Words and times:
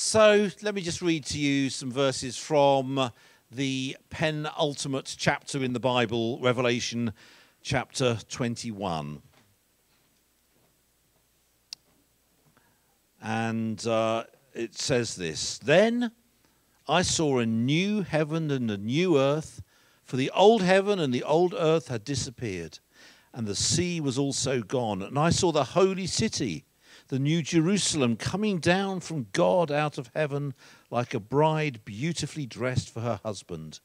So 0.00 0.48
let 0.62 0.76
me 0.76 0.80
just 0.80 1.02
read 1.02 1.24
to 1.24 1.40
you 1.40 1.70
some 1.70 1.90
verses 1.90 2.36
from 2.36 3.10
the 3.50 3.96
penultimate 4.10 5.12
chapter 5.18 5.64
in 5.64 5.72
the 5.72 5.80
Bible, 5.80 6.38
Revelation 6.38 7.12
chapter 7.62 8.16
21. 8.28 9.20
And 13.20 13.84
uh, 13.88 14.22
it 14.54 14.78
says 14.78 15.16
this 15.16 15.58
Then 15.58 16.12
I 16.86 17.02
saw 17.02 17.38
a 17.38 17.46
new 17.46 18.02
heaven 18.02 18.52
and 18.52 18.70
a 18.70 18.78
new 18.78 19.18
earth, 19.18 19.64
for 20.04 20.16
the 20.16 20.30
old 20.30 20.62
heaven 20.62 21.00
and 21.00 21.12
the 21.12 21.24
old 21.24 21.54
earth 21.58 21.88
had 21.88 22.04
disappeared, 22.04 22.78
and 23.34 23.48
the 23.48 23.56
sea 23.56 24.00
was 24.00 24.16
also 24.16 24.62
gone. 24.62 25.02
And 25.02 25.18
I 25.18 25.30
saw 25.30 25.50
the 25.50 25.64
holy 25.64 26.06
city 26.06 26.66
the 27.08 27.18
New 27.18 27.42
Jerusalem 27.42 28.16
coming 28.16 28.58
down 28.58 29.00
from 29.00 29.28
God 29.32 29.72
out 29.72 29.96
of 29.98 30.10
heaven 30.14 30.54
like 30.90 31.14
a 31.14 31.20
bride 31.20 31.80
beautifully 31.84 32.46
dressed 32.46 32.90
for 32.90 33.00
her 33.00 33.20
husband. 33.24 33.80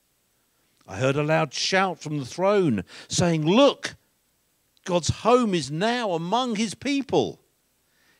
I 0.85 0.97
heard 0.97 1.15
a 1.15 1.23
loud 1.23 1.53
shout 1.53 1.99
from 1.99 2.19
the 2.19 2.25
throne 2.25 2.83
saying, 3.07 3.45
Look, 3.45 3.95
God's 4.83 5.09
home 5.09 5.53
is 5.53 5.71
now 5.71 6.11
among 6.11 6.57
his 6.57 6.75
people. 6.75 7.39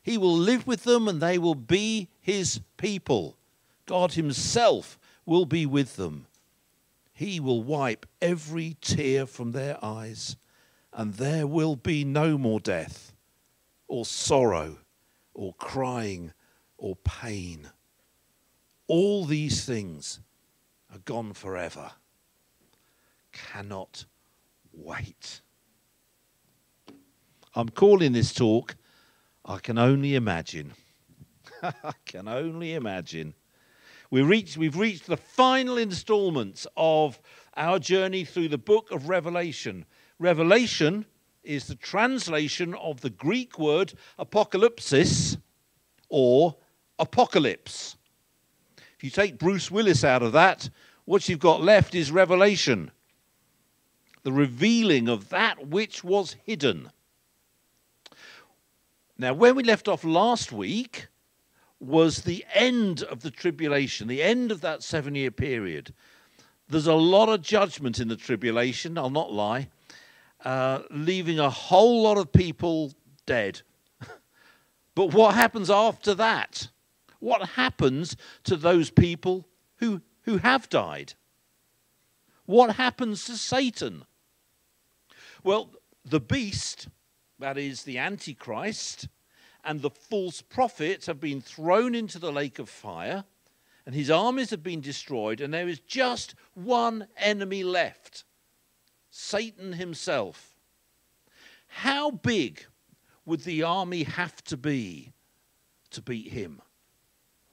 He 0.02 0.18
will 0.18 0.36
live 0.36 0.66
with 0.66 0.84
them 0.84 1.08
and 1.10 1.22
they 1.22 1.38
will 1.38 1.56
be 1.56 2.10
his 2.22 2.62
people. 2.78 3.38
God 3.86 4.14
himself 4.14 4.98
will 5.26 5.46
be 5.46 5.66
with 5.66 5.98
them. 5.98 6.28
He 7.14 7.40
will 7.42 7.62
wipe 7.62 8.06
every 8.22 8.78
tear 8.82 9.26
from 9.26 9.52
their 9.52 9.78
eyes, 9.84 10.36
and 10.92 11.14
there 11.14 11.46
will 11.46 11.76
be 11.76 12.04
no 12.04 12.38
more 12.38 12.60
death 12.60 13.14
or 13.88 14.04
sorrow 14.06 14.78
or 15.34 15.54
crying 15.56 16.32
or 16.78 16.96
pain. 16.98 17.70
All 18.88 19.26
these 19.26 19.66
things 19.66 20.20
are 20.92 21.00
gone 21.00 21.34
forever. 21.34 21.92
Cannot 23.32 24.06
wait. 24.72 25.42
I'm 27.56 27.70
calling 27.70 28.14
this 28.14 28.34
talk, 28.34 28.76
I 29.46 29.60
Can 29.60 29.78
Only 29.78 30.16
Imagine. 30.16 30.74
I 31.64 31.94
can 32.06 32.28
only 32.28 32.74
imagine. 32.74 33.34
We 34.10 34.22
reached, 34.22 34.58
we've 34.58 34.78
reached 34.78 35.08
the 35.08 35.18
final 35.18 35.78
installments 35.78 36.68
of 36.76 37.20
our 37.56 37.80
journey 37.80 38.26
through 38.26 38.50
the 38.50 38.58
book 38.58 38.92
of 38.92 39.10
Revelation. 39.10 39.86
Revelation 40.20 41.06
is 41.44 41.68
the 41.68 41.76
translation 41.76 42.74
of 42.76 43.02
the 43.02 43.10
Greek 43.10 43.60
word 43.60 43.94
apocalypsis 44.18 45.38
or 46.10 46.56
apocalypse. 47.00 47.98
If 48.98 49.04
you 49.04 49.10
take 49.10 49.38
Bruce 49.38 49.70
Willis 49.70 50.04
out 50.04 50.24
of 50.24 50.32
that, 50.34 50.70
what 51.06 51.28
you've 51.28 51.40
got 51.40 51.62
left 51.62 51.96
is 51.96 52.12
revelation, 52.12 52.92
the 54.24 54.32
revealing 54.32 55.10
of 55.10 55.30
that 55.30 55.68
which 55.68 56.04
was 56.04 56.38
hidden. 56.46 56.90
Now, 59.18 59.34
where 59.34 59.54
we 59.54 59.64
left 59.64 59.88
off 59.88 60.04
last 60.04 60.52
week 60.52 61.08
was 61.80 62.22
the 62.22 62.46
end 62.54 63.04
of 63.04 63.22
the 63.22 63.32
tribulation, 63.32 64.08
the 64.08 64.24
end 64.24 64.52
of 64.52 64.62
that 64.62 64.82
seven 64.82 65.16
year 65.16 65.32
period. 65.32 65.94
There's 66.70 66.88
a 66.88 66.94
lot 66.94 67.30
of 67.30 67.42
judgment 67.42 68.00
in 68.00 68.08
the 68.08 68.16
tribulation, 68.16 68.98
I'll 68.98 69.10
not 69.10 69.32
lie. 69.32 69.68
Uh, 70.44 70.82
leaving 70.92 71.40
a 71.40 71.50
whole 71.50 72.04
lot 72.04 72.18
of 72.18 72.32
people 72.32 72.94
dead. 73.26 73.62
but 74.96 75.14
what 75.14 75.36
happens 75.36 75.70
after 75.70 76.14
that? 76.16 76.68
What 77.20 77.50
happens 77.50 78.18
to 78.44 78.58
those 78.58 78.90
people 78.90 79.48
who, 79.78 80.02
who 80.24 80.38
have 80.38 80.68
died? 80.68 81.14
What 82.46 82.76
happens 82.76 83.24
to 83.26 83.38
Satan? 83.38 84.04
Well, 85.44 85.70
the 86.04 86.20
beast, 86.20 86.90
that 87.40 87.58
is 87.58 87.84
the 87.84 87.98
Antichrist, 87.98 89.08
and 89.64 89.82
the 89.82 89.90
false 89.90 90.42
prophet 90.42 91.06
have 91.06 91.22
been 91.22 91.40
thrown 91.40 91.96
into 91.96 92.20
the 92.20 92.34
lake 92.34 92.60
of 92.60 92.68
fire, 92.68 93.24
and 93.86 93.96
his 93.96 94.10
armies 94.10 94.50
have 94.50 94.64
been 94.64 94.82
destroyed, 94.82 95.40
and 95.40 95.54
there 95.54 95.70
is 95.70 95.80
just 95.80 96.36
one 96.54 97.08
enemy 97.18 97.64
left 97.64 98.26
Satan 99.16 99.74
himself. 99.74 100.56
How 101.68 102.10
big 102.10 102.66
would 103.26 103.42
the 103.42 103.62
army 103.62 104.02
have 104.02 104.44
to 104.46 104.58
be 104.58 105.14
to 105.92 106.02
beat 106.02 106.32
him? 106.32 106.60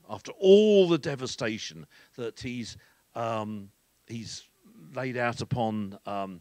After 0.09 0.33
all 0.39 0.89
the 0.89 0.97
devastation 0.97 1.87
that 2.17 2.41
he's, 2.41 2.79
um, 3.15 3.69
he's 4.07 4.49
laid 4.95 5.19
out 5.19 5.43
upon, 5.43 5.99
um, 6.07 6.41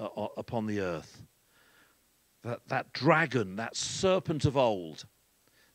uh, 0.00 0.08
upon 0.38 0.64
the 0.64 0.80
earth. 0.80 1.22
That, 2.42 2.66
that 2.68 2.94
dragon, 2.94 3.56
that 3.56 3.76
serpent 3.76 4.46
of 4.46 4.56
old. 4.56 5.04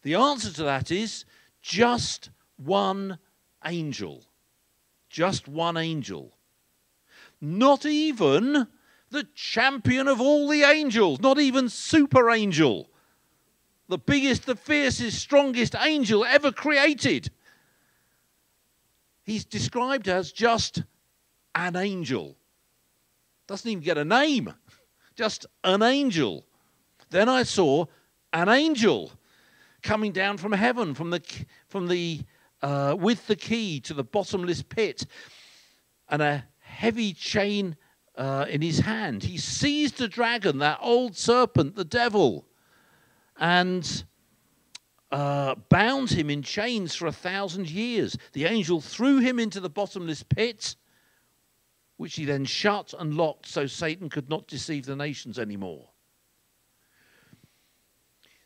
The 0.01 0.15
answer 0.15 0.51
to 0.53 0.63
that 0.63 0.89
is 0.89 1.23
just 1.61 2.31
one 2.57 3.19
angel. 3.63 4.23
Just 5.07 5.47
one 5.47 5.77
angel 5.77 6.33
not 7.41 7.85
even 7.85 8.67
the 9.09 9.27
champion 9.35 10.07
of 10.07 10.21
all 10.21 10.47
the 10.47 10.63
angels, 10.63 11.19
not 11.19 11.39
even 11.39 11.67
super 11.67 12.29
angel, 12.29 12.89
the 13.89 13.97
biggest, 13.97 14.45
the 14.45 14.55
fiercest, 14.55 15.19
strongest 15.19 15.75
angel 15.75 16.23
ever 16.23 16.51
created. 16.51 17.29
He's 19.23 19.43
described 19.43 20.07
as 20.07 20.31
just 20.31 20.83
an 21.55 21.75
angel. 21.75 22.37
Doesn't 23.47 23.69
even 23.69 23.83
get 23.83 23.97
a 23.97 24.05
name, 24.05 24.53
just 25.15 25.45
an 25.63 25.83
angel. 25.83 26.45
Then 27.09 27.27
I 27.27 27.43
saw 27.43 27.85
an 28.31 28.47
angel 28.47 29.11
coming 29.83 30.11
down 30.11 30.37
from 30.37 30.53
heaven, 30.53 30.93
from 30.93 31.09
the, 31.09 31.21
from 31.67 31.87
the, 31.87 32.21
uh, 32.61 32.95
with 32.97 33.27
the 33.27 33.35
key 33.35 33.81
to 33.81 33.93
the 33.93 34.03
bottomless 34.03 34.61
pit, 34.61 35.05
and 36.07 36.21
a 36.21 36.45
heavy 36.71 37.13
chain 37.13 37.75
uh, 38.15 38.45
in 38.49 38.61
his 38.61 38.79
hand. 38.79 39.23
He 39.23 39.37
seized 39.37 39.97
the 39.97 40.07
dragon, 40.07 40.59
that 40.59 40.79
old 40.81 41.15
serpent, 41.15 41.75
the 41.75 41.85
devil, 41.85 42.47
and 43.37 44.03
uh, 45.11 45.55
bound 45.69 46.11
him 46.11 46.29
in 46.29 46.41
chains 46.41 46.95
for 46.95 47.07
a 47.07 47.11
thousand 47.11 47.69
years. 47.69 48.17
The 48.33 48.45
angel 48.45 48.81
threw 48.81 49.19
him 49.19 49.39
into 49.39 49.59
the 49.59 49.69
bottomless 49.69 50.23
pit, 50.23 50.75
which 51.97 52.15
he 52.15 52.25
then 52.25 52.45
shut 52.45 52.93
and 52.97 53.15
locked 53.15 53.47
so 53.47 53.67
Satan 53.67 54.09
could 54.09 54.29
not 54.29 54.47
deceive 54.47 54.85
the 54.85 54.95
nations 54.95 55.37
anymore. 55.37 55.89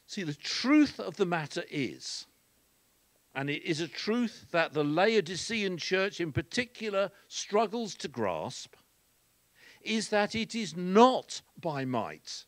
See, 0.07 0.23
the 0.23 0.33
truth 0.33 0.99
of 0.99 1.17
the 1.17 1.25
matter 1.25 1.63
is 1.69 2.27
and 3.35 3.49
it 3.49 3.63
is 3.63 3.81
a 3.81 3.87
truth 3.87 4.47
that 4.51 4.73
the 4.73 4.83
Laodicean 4.83 5.77
church 5.77 6.19
in 6.21 6.31
particular 6.31 7.11
struggles 7.27 7.93
to 7.95 8.07
grasp, 8.07 8.75
is 9.81 10.09
that 10.09 10.33
it 10.33 10.55
is 10.55 10.75
not 10.75 11.41
by 11.61 11.85
might 11.85 12.45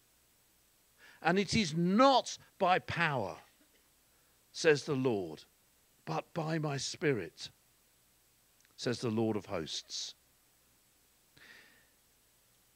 and 1.22 1.38
it 1.38 1.53
is 1.56 1.75
not 1.75 2.38
by 2.59 2.80
power, 2.80 3.36
says 4.52 4.84
the 4.84 4.96
Lord, 4.96 5.44
but 6.06 6.34
by 6.34 6.58
my 6.58 6.78
Spirit, 6.78 7.50
says 8.75 9.00
the 9.00 9.09
Lord 9.09 9.36
of 9.36 9.46
hosts. 9.46 10.14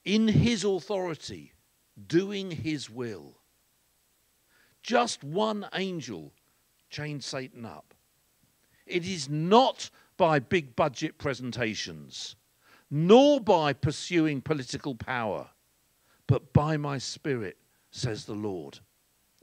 In 0.03 0.27
his 0.27 0.63
authority, 0.63 1.53
doing 2.07 2.51
his 2.51 2.89
will. 2.89 3.37
Just 4.81 5.23
one 5.23 5.67
angel 5.73 6.33
chained 6.89 7.23
Satan 7.23 7.65
up. 7.65 7.90
It 8.91 9.05
is 9.05 9.29
not 9.29 9.89
by 10.17 10.39
big 10.39 10.75
budget 10.75 11.17
presentations, 11.17 12.35
nor 12.89 13.39
by 13.39 13.73
pursuing 13.73 14.41
political 14.41 14.95
power, 14.95 15.49
but 16.27 16.53
by 16.53 16.77
my 16.77 16.97
spirit, 16.97 17.57
says 17.89 18.25
the 18.25 18.33
Lord 18.33 18.79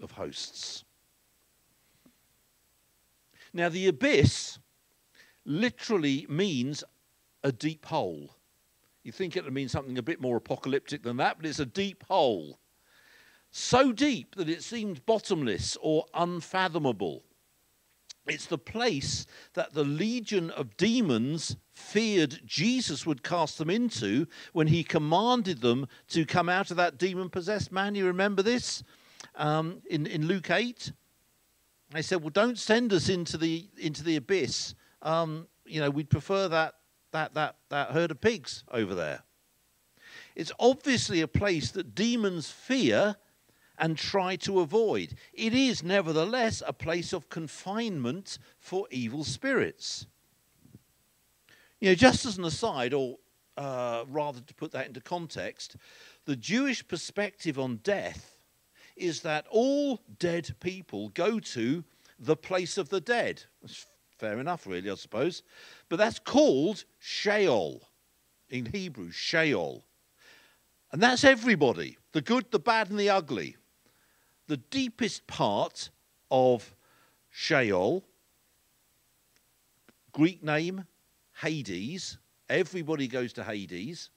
of 0.02 0.12
hosts. 0.12 0.84
Now, 3.52 3.68
the 3.68 3.88
abyss 3.88 4.58
literally 5.44 6.26
means 6.28 6.84
a 7.42 7.50
deep 7.50 7.86
hole. 7.86 8.36
You 9.02 9.12
think 9.12 9.36
it 9.36 9.44
would 9.44 9.54
mean 9.54 9.68
something 9.68 9.96
a 9.96 10.02
bit 10.02 10.20
more 10.20 10.36
apocalyptic 10.36 11.02
than 11.02 11.16
that, 11.16 11.38
but 11.38 11.46
it's 11.46 11.58
a 11.58 11.66
deep 11.66 12.04
hole. 12.04 12.58
So 13.50 13.92
deep 13.92 14.34
that 14.34 14.50
it 14.50 14.62
seemed 14.62 15.06
bottomless 15.06 15.78
or 15.80 16.04
unfathomable. 16.12 17.24
It's 18.28 18.46
the 18.46 18.58
place 18.58 19.26
that 19.54 19.72
the 19.72 19.84
legion 19.84 20.50
of 20.50 20.76
demons 20.76 21.56
feared 21.72 22.40
Jesus 22.44 23.06
would 23.06 23.22
cast 23.22 23.58
them 23.58 23.70
into 23.70 24.26
when 24.52 24.66
he 24.66 24.84
commanded 24.84 25.62
them 25.62 25.88
to 26.08 26.26
come 26.26 26.48
out 26.48 26.70
of 26.70 26.76
that 26.76 26.98
demon 26.98 27.30
possessed 27.30 27.72
man. 27.72 27.94
You 27.94 28.06
remember 28.06 28.42
this 28.42 28.82
um, 29.34 29.80
in, 29.88 30.06
in 30.06 30.26
Luke 30.26 30.50
8? 30.50 30.92
they 31.90 32.02
said, 32.02 32.20
"Well, 32.20 32.30
don't 32.30 32.58
send 32.58 32.92
us 32.92 33.08
into 33.08 33.38
the 33.38 33.66
into 33.78 34.04
the 34.04 34.16
abyss. 34.16 34.74
Um, 35.02 35.48
you 35.64 35.80
know, 35.80 35.90
we'd 35.90 36.10
prefer 36.10 36.48
that 36.48 36.74
that 37.12 37.34
that 37.34 37.56
that 37.70 37.92
herd 37.92 38.10
of 38.10 38.20
pigs 38.20 38.64
over 38.70 38.94
there." 38.94 39.22
It's 40.34 40.52
obviously 40.60 41.20
a 41.20 41.28
place 41.28 41.70
that 41.72 41.94
demons 41.94 42.50
fear 42.50 43.16
and 43.78 43.96
try 43.96 44.36
to 44.36 44.60
avoid. 44.60 45.14
It 45.32 45.54
is, 45.54 45.82
nevertheless, 45.82 46.62
a 46.66 46.72
place 46.72 47.12
of 47.12 47.28
confinement 47.28 48.38
for 48.58 48.86
evil 48.90 49.24
spirits. 49.24 50.06
You 51.80 51.90
know, 51.90 51.94
just 51.94 52.26
as 52.26 52.38
an 52.38 52.44
aside, 52.44 52.92
or 52.92 53.18
uh, 53.56 54.04
rather 54.08 54.40
to 54.40 54.54
put 54.54 54.72
that 54.72 54.86
into 54.86 55.00
context, 55.00 55.76
the 56.24 56.36
Jewish 56.36 56.86
perspective 56.86 57.58
on 57.58 57.76
death 57.82 58.36
is 58.96 59.20
that 59.22 59.46
all 59.50 60.00
dead 60.18 60.54
people 60.60 61.10
go 61.10 61.38
to 61.38 61.84
the 62.18 62.36
place 62.36 62.78
of 62.78 62.88
the 62.88 63.00
dead. 63.00 63.44
Fair 64.18 64.40
enough, 64.40 64.66
really, 64.66 64.90
I 64.90 64.94
suppose. 64.96 65.42
But 65.88 65.96
that's 65.96 66.18
called 66.18 66.84
Sheol 66.98 67.88
in 68.50 68.66
Hebrew, 68.66 69.12
Sheol. 69.12 69.84
And 70.90 71.02
that's 71.02 71.22
everybody 71.22 71.98
the 72.12 72.22
good, 72.22 72.50
the 72.50 72.58
bad, 72.58 72.90
and 72.90 72.98
the 72.98 73.10
ugly 73.10 73.56
the 74.48 74.56
deepest 74.56 75.26
part 75.26 75.90
of 76.30 76.74
Sheol, 77.30 78.02
Greek 80.12 80.42
name 80.42 80.84
Hades, 81.40 82.18
everybody 82.48 83.06
goes 83.06 83.32
to 83.34 83.44
Hades. 83.44 84.10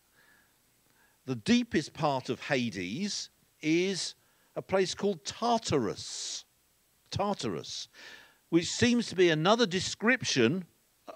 The 1.25 1.35
deepest 1.35 1.93
part 1.93 2.29
of 2.29 2.41
Hades 2.41 3.29
is 3.61 4.15
a 4.55 4.61
place 4.61 4.95
called 4.95 5.23
Tartarus. 5.23 6.45
Tartarus, 7.11 7.89
which 8.49 8.71
seems 8.71 9.07
to 9.07 9.15
be 9.15 9.29
another 9.29 9.65
description 9.65 10.65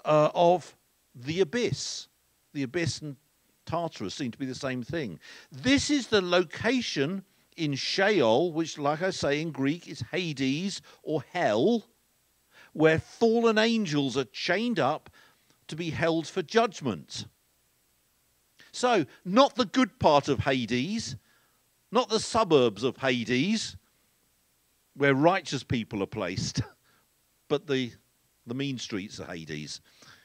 uh, 0.04 0.30
of 0.34 0.76
the 1.14 1.40
abyss. 1.40 2.06
The 2.52 2.62
abyss 2.64 3.00
and 3.00 3.16
Tartarus 3.64 4.14
seem 4.14 4.30
to 4.30 4.38
be 4.38 4.46
the 4.46 4.54
same 4.54 4.82
thing. 4.82 5.18
This 5.50 5.90
is 5.90 6.06
the 6.06 6.20
location 6.20 7.24
in 7.56 7.74
Sheol, 7.74 8.52
which, 8.52 8.78
like 8.78 9.02
I 9.02 9.10
say 9.10 9.40
in 9.40 9.50
Greek, 9.50 9.88
is 9.88 10.04
Hades 10.12 10.82
or 11.02 11.22
hell, 11.32 11.86
where 12.72 12.98
fallen 12.98 13.58
angels 13.58 14.16
are 14.16 14.24
chained 14.24 14.78
up 14.78 15.10
to 15.68 15.76
be 15.76 15.90
held 15.90 16.26
for 16.26 16.42
judgment. 16.42 17.26
So, 18.72 19.06
not 19.24 19.56
the 19.56 19.64
good 19.64 19.98
part 19.98 20.28
of 20.28 20.40
Hades, 20.40 21.16
not 21.90 22.10
the 22.10 22.20
suburbs 22.20 22.82
of 22.82 22.98
Hades, 22.98 23.76
where 24.94 25.14
righteous 25.14 25.62
people 25.62 26.02
are 26.02 26.06
placed, 26.06 26.60
but 27.48 27.66
the, 27.66 27.92
the 28.46 28.54
mean 28.54 28.78
streets 28.78 29.18
of 29.18 29.28
Hades, 29.28 29.80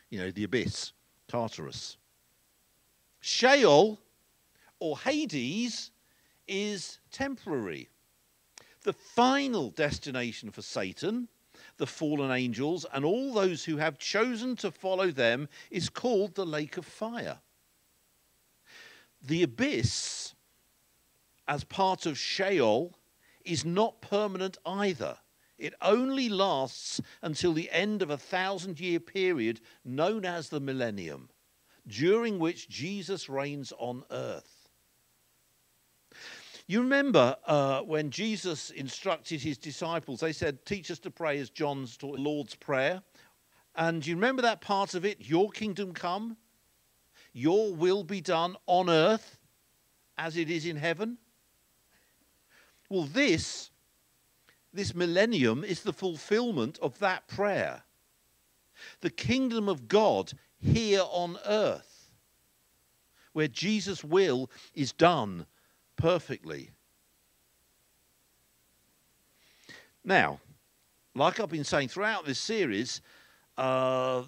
you 0.10 0.19
know, 0.19 0.31
the 0.31 0.44
abyss, 0.44 0.92
Tartarus. 1.27 1.98
Sheol, 3.22 4.00
or 4.80 4.98
Hades, 4.98 5.91
is 6.51 7.00
temporary. 7.12 7.88
The 8.83 8.94
final 8.94 9.69
destination 9.69 10.51
for 10.51 10.62
Satan, 10.62 11.30
the 11.77 11.88
fallen 11.88 12.30
angels, 12.30 12.86
and 12.94 13.06
all 13.06 13.33
those 13.33 13.63
who 13.63 13.77
have 13.77 13.98
chosen 13.98 14.56
to 14.57 14.69
follow 14.69 15.12
them 15.12 15.48
is 15.69 15.89
called 15.89 16.36
the 16.36 16.45
lake 16.45 16.75
of 16.75 16.86
fire. 16.86 17.39
The 19.24 19.44
abyss, 19.44 20.36
as 21.48 21.63
part 21.63 22.06
of 22.06 22.18
Sheol, 22.18 22.98
is 23.45 23.63
not 23.63 24.01
permanent 24.01 24.57
either. 24.65 25.18
It 25.57 25.74
only 25.81 26.27
lasts 26.27 27.00
until 27.21 27.53
the 27.53 27.69
end 27.71 28.01
of 28.01 28.09
a 28.09 28.18
thousand 28.18 28.80
year 28.80 29.00
period 29.00 29.62
known 29.86 30.25
as 30.25 30.50
the 30.50 30.59
millennium, 30.59 31.30
during 31.88 32.39
which 32.39 32.68
Jesus 32.68 33.30
reigns 33.30 33.71
on 33.77 34.03
earth. 34.12 34.61
You 36.72 36.80
remember 36.80 37.36
uh, 37.48 37.82
when 37.82 38.12
Jesus 38.12 38.70
instructed 38.70 39.42
his 39.42 39.58
disciples, 39.58 40.22
they 40.22 40.32
said, 40.32 40.66
Teach 40.66 40.90
us 40.90 41.00
to 41.00 41.12
pray 41.12 41.38
as 41.40 41.50
John's 41.50 41.98
taught 41.98 42.18
Lord's 42.18 42.56
Prayer. 42.56 43.02
And 43.76 44.08
you 44.08 44.16
remember 44.16 44.42
that 44.44 44.62
part 44.62 44.94
of 44.94 45.04
it? 45.04 45.18
Your 45.20 45.50
kingdom 45.50 45.94
come, 45.94 46.38
your 47.34 47.74
will 47.74 48.06
be 48.06 48.22
done 48.22 48.56
on 48.68 48.90
earth 48.90 49.38
as 50.18 50.38
it 50.38 50.50
is 50.50 50.66
in 50.66 50.78
heaven. 50.78 51.18
Well, 52.90 53.04
this, 53.04 53.70
this 54.74 54.96
millennium 54.96 55.66
is 55.66 55.84
the 55.84 55.92
fulfillment 55.92 56.80
of 56.82 56.98
that 57.00 57.28
prayer. 57.28 57.84
The 59.02 59.10
kingdom 59.10 59.68
of 59.68 59.90
God 59.90 60.32
here 60.58 61.04
on 61.12 61.38
earth, 61.46 62.12
where 63.34 63.50
Jesus' 63.50 64.06
will 64.06 64.50
is 64.74 64.94
done 64.94 65.46
perfectly. 66.01 66.71
Now, 70.03 70.39
like 71.13 71.39
I've 71.39 71.50
been 71.50 71.63
saying 71.63 71.89
throughout 71.89 72.25
this 72.25 72.39
series, 72.39 73.01
uh, 73.56 74.24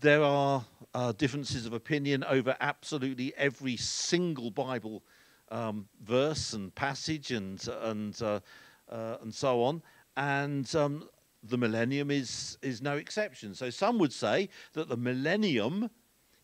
there 0.00 0.22
are 0.22 0.64
uh, 0.94 1.10
differences 1.12 1.66
of 1.66 1.72
opinion 1.72 2.22
over 2.22 2.56
absolutely 2.60 3.34
every 3.36 3.76
single 3.76 4.52
Bible 4.52 5.02
um, 5.50 5.88
verse 6.04 6.52
and 6.52 6.72
passage 6.74 7.32
and 7.32 7.66
and 7.82 8.20
uh, 8.22 8.40
uh 8.88 9.16
and 9.22 9.34
so 9.34 9.62
on, 9.62 9.82
and 10.16 10.72
um, 10.76 11.08
the 11.42 11.58
millennium 11.58 12.12
is 12.12 12.58
is 12.62 12.80
no 12.80 12.96
exception. 12.96 13.54
So 13.54 13.70
some 13.70 13.98
would 13.98 14.12
say 14.12 14.50
that 14.74 14.88
the 14.88 14.96
millennium 14.96 15.90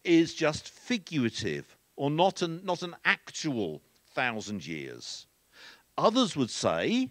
is 0.02 0.34
just 0.34 0.68
figurative 0.68 1.76
or 2.00 2.11
not 2.11 2.41
an, 2.41 2.62
not 2.64 2.81
an 2.82 2.97
actual 3.05 3.82
thousand 4.14 4.67
years. 4.67 5.26
Others 5.99 6.35
would 6.35 6.49
say 6.49 7.11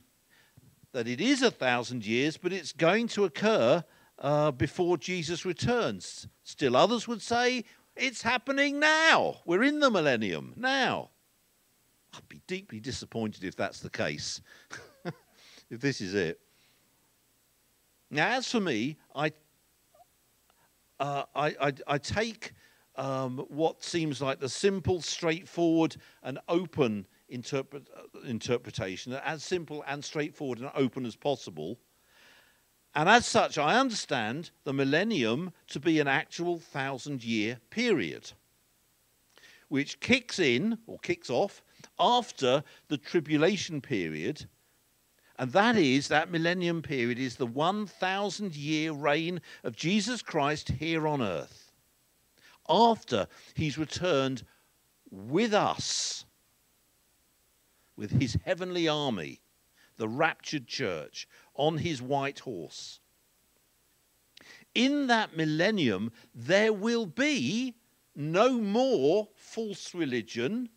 that 0.93 1.07
it 1.07 1.21
is 1.21 1.43
a 1.43 1.51
thousand 1.51 2.03
years, 2.07 2.37
but 2.37 2.51
it's 2.51 2.71
going 2.71 3.07
to 3.09 3.23
occur 3.25 3.83
uh, 4.17 4.49
before 4.49 4.97
Jesus 4.97 5.45
returns. 5.45 6.27
Still, 6.43 6.75
others 6.75 7.07
would 7.07 7.21
say 7.21 7.65
it's 7.95 8.23
happening 8.23 8.79
now. 8.79 9.41
We're 9.45 9.61
in 9.61 9.79
the 9.79 9.91
millennium 9.91 10.53
now. 10.55 11.11
I'd 12.15 12.27
be 12.27 12.41
deeply 12.47 12.79
disappointed 12.79 13.43
if 13.43 13.55
that's 13.55 13.81
the 13.81 13.91
case, 13.91 14.41
if 15.69 15.81
this 15.81 16.01
is 16.01 16.15
it. 16.15 16.39
Now, 18.09 18.29
as 18.29 18.49
for 18.49 18.59
me, 18.59 18.97
I, 19.15 19.33
uh, 20.99 21.25
I, 21.35 21.47
I, 21.61 21.73
I 21.85 21.97
take 21.99 22.53
um, 22.99 23.45
what 23.47 23.81
seems 23.81 24.21
like 24.21 24.41
the 24.41 24.49
simple, 24.49 25.01
straightforward, 25.01 25.95
and 26.21 26.37
open 26.49 27.07
interpret, 27.29 27.87
uh, 27.95 28.19
interpretation, 28.27 29.13
as 29.13 29.41
simple 29.41 29.85
and 29.87 30.03
straightforward 30.03 30.59
and 30.59 30.69
open 30.75 31.05
as 31.05 31.15
possible. 31.15 31.79
And 32.93 33.07
as 33.07 33.25
such, 33.25 33.57
I 33.57 33.79
understand 33.79 34.51
the 34.65 34.73
millennium 34.73 35.53
to 35.67 35.79
be 35.79 36.01
an 36.01 36.09
actual 36.09 36.59
thousand 36.59 37.23
year 37.23 37.59
period, 37.69 38.33
which 39.69 40.01
kicks 40.01 40.37
in 40.37 40.77
or 40.85 40.99
kicks 40.99 41.29
off 41.29 41.63
after 41.97 42.65
the 42.89 42.97
tribulation 42.97 43.79
period. 43.79 44.45
And 45.37 45.53
that 45.53 45.77
is, 45.77 46.09
that 46.09 46.31
millennium 46.31 46.81
period 46.81 47.17
is 47.17 47.37
the 47.37 47.45
1,000 47.45 48.57
year 48.57 48.91
reign 48.91 49.39
of 49.63 49.77
Jesus 49.77 50.21
Christ 50.21 50.67
here 50.67 51.07
on 51.07 51.21
earth 51.21 51.58
after 52.69 53.27
he's 53.55 53.77
returned 53.77 54.43
with 55.09 55.53
us, 55.53 56.25
with 57.95 58.11
his 58.11 58.37
heavenly 58.45 58.87
army, 58.87 59.41
the 59.97 60.07
raptured 60.07 60.67
church, 60.67 61.27
on 61.55 61.79
his 61.79 62.01
white 62.01 62.39
horse. 62.39 62.99
In 64.75 65.07
that 65.07 65.35
millennium, 65.35 66.11
there 66.33 66.71
will 66.71 67.05
be 67.05 67.75
no 68.15 68.53
more 68.53 69.27
false 69.35 69.93
religion. 69.93 70.69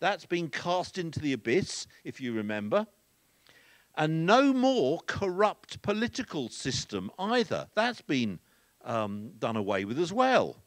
That's 0.00 0.26
been 0.26 0.48
cast 0.48 0.96
into 0.96 1.20
the 1.20 1.32
abyss, 1.32 1.86
if 2.04 2.20
you 2.20 2.32
remember. 2.32 2.86
And 3.94 4.24
no 4.24 4.52
more 4.52 5.00
corrupt 5.06 5.82
political 5.82 6.48
system 6.48 7.10
either. 7.18 7.68
That's 7.74 8.00
been 8.00 8.38
um, 8.84 9.32
done 9.38 9.56
away 9.56 9.84
with 9.84 9.98
as 9.98 10.12
well. 10.12 10.61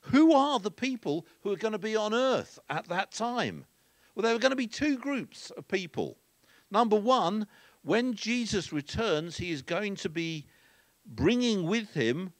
Who 0.00 0.32
are 0.32 0.58
the 0.58 0.70
people 0.70 1.26
who 1.42 1.52
are 1.52 1.56
going 1.56 1.72
to 1.72 1.78
be 1.78 1.96
on 1.96 2.14
earth 2.14 2.58
at 2.68 2.88
that 2.88 3.12
time? 3.12 3.66
Well, 4.14 4.22
there 4.22 4.34
are 4.34 4.38
going 4.38 4.50
to 4.50 4.56
be 4.56 4.66
two 4.66 4.98
groups 4.98 5.50
of 5.50 5.68
people. 5.68 6.16
Number 6.70 6.96
one, 6.96 7.46
when 7.82 8.14
Jesus 8.14 8.72
returns, 8.72 9.36
he 9.36 9.50
is 9.50 9.62
going 9.62 9.96
to 9.96 10.08
be 10.08 10.46
bringing 11.06 11.64
with 11.66 11.94
him 11.94 12.32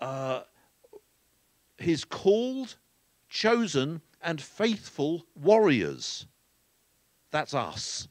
uh, 0.00 0.42
his 1.78 2.04
called, 2.04 2.76
chosen, 3.28 4.00
and 4.20 4.40
faithful 4.40 5.26
warriors. 5.34 6.26
That's 7.30 7.54
us 7.54 8.08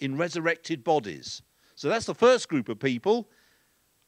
in 0.00 0.16
resurrected 0.16 0.84
bodies. 0.84 1.42
So 1.74 1.88
that's 1.88 2.06
the 2.06 2.14
first 2.14 2.48
group 2.48 2.68
of 2.68 2.78
people. 2.78 3.28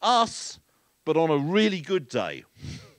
Us, 0.02 0.58
but 1.04 1.16
on 1.16 1.30
a 1.30 1.38
really 1.38 1.80
good 1.80 2.08
day. 2.08 2.44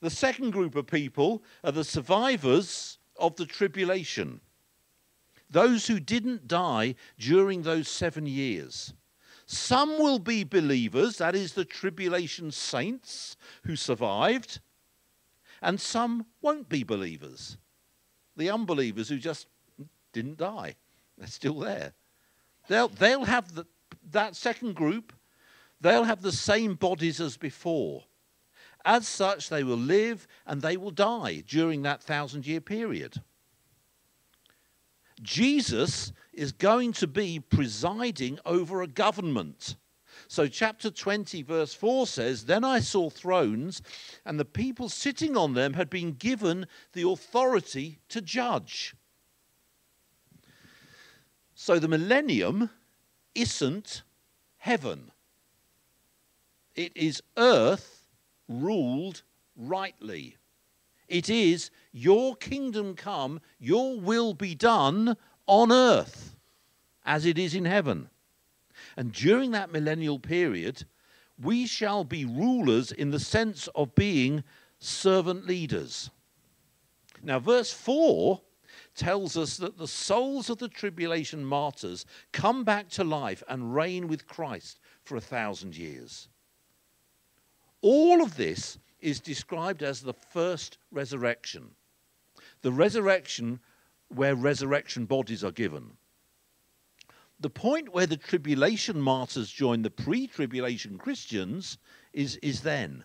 the 0.00 0.10
second 0.10 0.50
group 0.50 0.74
of 0.74 0.86
people 0.86 1.42
are 1.64 1.72
the 1.72 1.84
survivors 1.84 2.98
of 3.18 3.36
the 3.36 3.46
tribulation. 3.46 4.40
Those 5.50 5.86
who 5.86 6.00
didn't 6.00 6.48
die 6.48 6.96
during 7.18 7.62
those 7.62 7.88
seven 7.88 8.26
years. 8.26 8.92
Some 9.46 9.98
will 9.98 10.18
be 10.18 10.42
believers, 10.42 11.18
that 11.18 11.36
is, 11.36 11.52
the 11.52 11.64
tribulation 11.64 12.50
saints 12.50 13.36
who 13.62 13.76
survived, 13.76 14.58
and 15.62 15.80
some 15.80 16.26
won't 16.42 16.68
be 16.68 16.82
believers, 16.82 17.56
the 18.36 18.50
unbelievers 18.50 19.08
who 19.08 19.18
just 19.18 19.46
didn't 20.12 20.38
die. 20.38 20.74
They're 21.16 21.28
still 21.28 21.60
there. 21.60 21.92
They'll, 22.68 22.88
they'll 22.88 23.24
have 23.24 23.54
the, 23.54 23.66
that 24.10 24.34
second 24.34 24.74
group, 24.74 25.12
they'll 25.80 26.04
have 26.04 26.22
the 26.22 26.32
same 26.32 26.74
bodies 26.74 27.20
as 27.20 27.36
before. 27.36 28.04
As 28.86 29.08
such, 29.08 29.48
they 29.48 29.64
will 29.64 29.76
live 29.76 30.28
and 30.46 30.62
they 30.62 30.76
will 30.76 30.92
die 30.92 31.42
during 31.44 31.82
that 31.82 32.04
thousand 32.04 32.46
year 32.46 32.60
period. 32.60 33.20
Jesus 35.22 36.12
is 36.32 36.52
going 36.52 36.92
to 36.92 37.08
be 37.08 37.40
presiding 37.40 38.38
over 38.46 38.82
a 38.82 38.86
government. 38.86 39.74
So, 40.28 40.46
chapter 40.46 40.90
20, 40.90 41.42
verse 41.42 41.74
4 41.74 42.06
says, 42.06 42.44
Then 42.44 42.62
I 42.62 42.78
saw 42.78 43.10
thrones, 43.10 43.82
and 44.24 44.38
the 44.38 44.44
people 44.44 44.88
sitting 44.88 45.36
on 45.36 45.54
them 45.54 45.74
had 45.74 45.90
been 45.90 46.12
given 46.12 46.66
the 46.92 47.08
authority 47.08 47.98
to 48.10 48.20
judge. 48.20 48.94
So, 51.54 51.80
the 51.80 51.88
millennium 51.88 52.70
isn't 53.34 54.02
heaven, 54.58 55.10
it 56.76 56.96
is 56.96 57.20
earth 57.36 57.95
ruled 58.48 59.22
rightly. 59.56 60.36
It 61.08 61.30
is 61.30 61.70
your 61.92 62.36
kingdom 62.36 62.94
come, 62.94 63.40
your 63.58 63.98
will 64.00 64.34
be 64.34 64.54
done 64.54 65.16
on 65.46 65.70
earth 65.70 66.36
as 67.04 67.24
it 67.24 67.38
is 67.38 67.54
in 67.54 67.64
heaven. 67.64 68.08
And 68.96 69.12
during 69.12 69.52
that 69.52 69.72
millennial 69.72 70.18
period, 70.18 70.84
we 71.40 71.66
shall 71.66 72.04
be 72.04 72.24
rulers 72.24 72.92
in 72.92 73.10
the 73.10 73.20
sense 73.20 73.68
of 73.68 73.94
being 73.94 74.42
servant 74.78 75.46
leaders. 75.46 76.10
Now, 77.22 77.38
verse 77.38 77.72
4 77.72 78.40
tells 78.94 79.36
us 79.36 79.56
that 79.58 79.78
the 79.78 79.88
souls 79.88 80.50
of 80.50 80.58
the 80.58 80.68
tribulation 80.68 81.44
martyrs 81.44 82.06
come 82.32 82.64
back 82.64 82.88
to 82.90 83.04
life 83.04 83.42
and 83.48 83.74
reign 83.74 84.08
with 84.08 84.26
Christ 84.26 84.80
for 85.02 85.16
a 85.16 85.20
thousand 85.20 85.76
years. 85.76 86.28
All 87.88 88.20
of 88.20 88.36
this 88.36 88.80
is 88.98 89.20
described 89.20 89.80
as 89.80 90.00
the 90.00 90.12
first 90.12 90.76
resurrection. 90.90 91.76
The 92.62 92.72
resurrection 92.72 93.60
where 94.08 94.34
resurrection 94.34 95.06
bodies 95.06 95.44
are 95.44 95.52
given. 95.52 95.92
The 97.38 97.48
point 97.48 97.94
where 97.94 98.08
the 98.08 98.16
tribulation 98.16 99.00
martyrs 99.00 99.52
join 99.52 99.82
the 99.82 99.90
pre 99.90 100.26
tribulation 100.26 100.98
Christians 100.98 101.78
is, 102.12 102.34
is 102.42 102.62
then. 102.62 103.04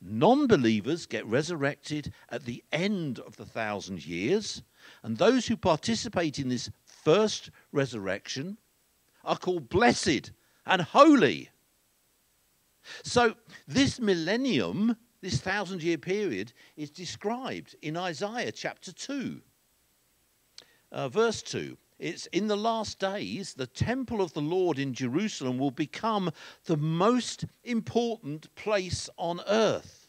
Non 0.00 0.46
believers 0.46 1.06
get 1.06 1.26
resurrected 1.26 2.12
at 2.28 2.44
the 2.44 2.62
end 2.70 3.18
of 3.18 3.36
the 3.36 3.44
thousand 3.44 4.06
years, 4.06 4.62
and 5.02 5.18
those 5.18 5.48
who 5.48 5.56
participate 5.56 6.38
in 6.38 6.48
this 6.48 6.70
first 6.84 7.50
resurrection 7.72 8.58
are 9.24 9.36
called 9.36 9.68
blessed 9.68 10.30
and 10.64 10.82
holy. 10.82 11.50
So, 13.02 13.34
this 13.66 14.00
millennium 14.00 14.96
this 15.26 15.40
thousand 15.40 15.82
year 15.82 15.98
period 15.98 16.52
is 16.76 16.90
described 16.90 17.74
in 17.82 17.96
Isaiah 17.96 18.52
chapter 18.52 18.92
2, 18.92 19.40
uh, 20.92 21.08
verse 21.08 21.42
2. 21.42 21.76
It's 21.98 22.26
in 22.26 22.46
the 22.46 22.56
last 22.56 22.98
days, 22.98 23.54
the 23.54 23.66
temple 23.66 24.20
of 24.20 24.34
the 24.34 24.42
Lord 24.42 24.78
in 24.78 24.92
Jerusalem 24.92 25.58
will 25.58 25.70
become 25.70 26.30
the 26.66 26.76
most 26.76 27.44
important 27.64 28.54
place 28.54 29.08
on 29.16 29.40
earth. 29.48 30.08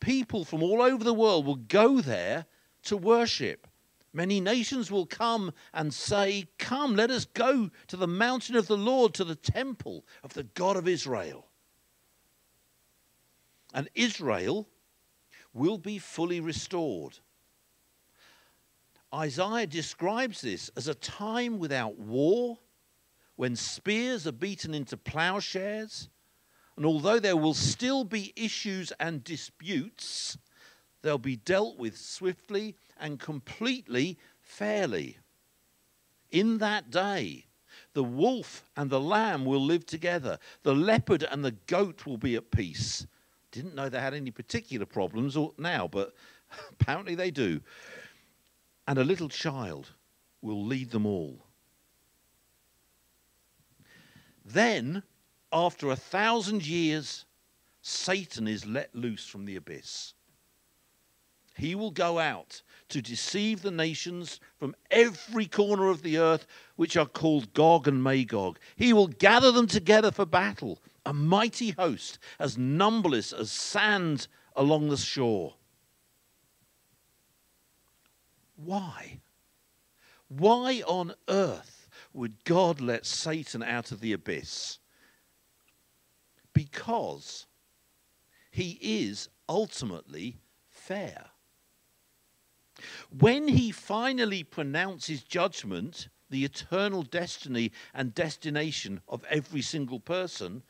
People 0.00 0.44
from 0.44 0.62
all 0.62 0.80
over 0.80 1.04
the 1.04 1.14
world 1.14 1.46
will 1.46 1.56
go 1.56 2.00
there 2.00 2.46
to 2.84 2.96
worship. 2.96 3.68
Many 4.14 4.40
nations 4.40 4.90
will 4.90 5.06
come 5.06 5.52
and 5.72 5.94
say, 5.94 6.48
Come, 6.58 6.96
let 6.96 7.10
us 7.10 7.26
go 7.26 7.70
to 7.86 7.96
the 7.96 8.08
mountain 8.08 8.56
of 8.56 8.66
the 8.66 8.76
Lord, 8.76 9.14
to 9.14 9.24
the 9.24 9.36
temple 9.36 10.04
of 10.24 10.34
the 10.34 10.44
God 10.44 10.76
of 10.76 10.88
Israel. 10.88 11.46
And 13.72 13.88
Israel 13.94 14.68
will 15.52 15.78
be 15.78 15.98
fully 15.98 16.40
restored. 16.40 17.18
Isaiah 19.14 19.66
describes 19.66 20.40
this 20.40 20.70
as 20.76 20.88
a 20.88 20.94
time 20.94 21.58
without 21.58 21.98
war, 21.98 22.58
when 23.36 23.56
spears 23.56 24.26
are 24.26 24.32
beaten 24.32 24.74
into 24.74 24.96
plowshares, 24.96 26.08
and 26.76 26.86
although 26.86 27.18
there 27.18 27.36
will 27.36 27.54
still 27.54 28.04
be 28.04 28.32
issues 28.36 28.92
and 28.98 29.22
disputes, 29.22 30.38
they'll 31.02 31.18
be 31.18 31.36
dealt 31.36 31.78
with 31.78 31.98
swiftly 31.98 32.76
and 32.98 33.20
completely 33.20 34.18
fairly. 34.40 35.18
In 36.30 36.58
that 36.58 36.90
day, 36.90 37.46
the 37.92 38.04
wolf 38.04 38.64
and 38.76 38.88
the 38.88 39.00
lamb 39.00 39.44
will 39.44 39.62
live 39.62 39.84
together, 39.84 40.38
the 40.62 40.74
leopard 40.74 41.22
and 41.30 41.44
the 41.44 41.52
goat 41.52 42.06
will 42.06 42.16
be 42.16 42.36
at 42.36 42.50
peace, 42.50 43.06
didn't 43.52 43.74
know 43.74 43.88
they 43.88 44.00
had 44.00 44.14
any 44.14 44.32
particular 44.32 44.86
problems 44.86 45.36
now, 45.58 45.86
but 45.86 46.12
apparently 46.72 47.14
they 47.14 47.30
do. 47.30 47.60
And 48.88 48.98
a 48.98 49.04
little 49.04 49.28
child 49.28 49.92
will 50.40 50.64
lead 50.64 50.90
them 50.90 51.06
all. 51.06 51.46
Then, 54.44 55.04
after 55.52 55.90
a 55.90 55.96
thousand 55.96 56.66
years, 56.66 57.26
Satan 57.80 58.48
is 58.48 58.66
let 58.66 58.92
loose 58.94 59.26
from 59.26 59.44
the 59.44 59.54
abyss. 59.54 60.14
He 61.54 61.74
will 61.74 61.90
go 61.90 62.18
out 62.18 62.62
to 62.88 63.02
deceive 63.02 63.62
the 63.62 63.70
nations 63.70 64.40
from 64.58 64.74
every 64.90 65.46
corner 65.46 65.90
of 65.90 66.02
the 66.02 66.18
earth, 66.18 66.46
which 66.76 66.96
are 66.96 67.06
called 67.06 67.52
Gog 67.52 67.86
and 67.86 68.02
Magog. 68.02 68.58
He 68.74 68.92
will 68.92 69.06
gather 69.06 69.52
them 69.52 69.66
together 69.66 70.10
for 70.10 70.24
battle 70.24 70.80
a 71.04 71.12
mighty 71.12 71.70
host, 71.70 72.18
as 72.38 72.56
numberless 72.56 73.32
as 73.32 73.50
sand 73.50 74.28
along 74.54 74.88
the 74.88 74.96
shore. 74.96 75.54
Why? 78.56 79.20
Why 80.28 80.82
on 80.86 81.14
earth 81.28 81.88
would 82.12 82.44
God 82.44 82.80
let 82.80 83.06
Satan 83.06 83.62
out 83.62 83.90
of 83.90 84.00
the 84.00 84.12
abyss? 84.12 84.78
Because 86.52 87.46
he 88.50 88.78
is 88.80 89.28
ultimately 89.48 90.38
fair. 90.68 91.26
When 93.10 93.48
he 93.48 93.70
finally 93.70 94.42
pronounces 94.42 95.22
judgment, 95.22 96.08
the 96.30 96.44
eternal 96.44 97.02
destiny 97.02 97.72
and 97.94 98.14
destination 98.14 99.00
of 99.08 99.24
every 99.28 99.62
single 99.62 100.00
person, 100.00 100.62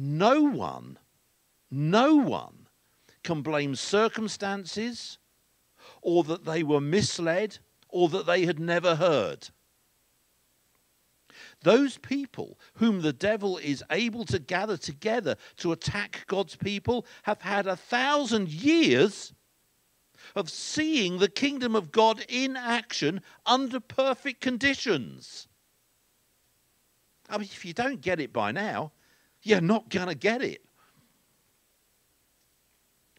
no 0.00 0.40
one, 0.40 0.98
no 1.70 2.14
one 2.14 2.68
can 3.22 3.42
blame 3.42 3.74
circumstances 3.74 5.18
or 6.00 6.24
that 6.24 6.46
they 6.46 6.62
were 6.62 6.80
misled 6.80 7.58
or 7.90 8.08
that 8.08 8.24
they 8.24 8.46
had 8.46 8.58
never 8.58 8.94
heard. 8.94 9.50
Those 11.62 11.98
people 11.98 12.58
whom 12.74 13.02
the 13.02 13.12
devil 13.12 13.58
is 13.58 13.84
able 13.90 14.24
to 14.26 14.38
gather 14.38 14.78
together 14.78 15.36
to 15.58 15.72
attack 15.72 16.24
God's 16.26 16.56
people 16.56 17.04
have 17.24 17.42
had 17.42 17.66
a 17.66 17.76
thousand 17.76 18.48
years 18.48 19.34
of 20.34 20.48
seeing 20.48 21.18
the 21.18 21.28
kingdom 21.28 21.76
of 21.76 21.92
God 21.92 22.24
in 22.28 22.56
action 22.56 23.20
under 23.44 23.80
perfect 23.80 24.40
conditions. 24.40 25.48
I 27.28 27.36
mean, 27.36 27.48
if 27.52 27.66
you 27.66 27.74
don't 27.74 28.00
get 28.00 28.18
it 28.18 28.32
by 28.32 28.52
now, 28.52 28.92
you're 29.42 29.60
not 29.60 29.88
going 29.88 30.08
to 30.08 30.14
get 30.14 30.42
it. 30.42 30.64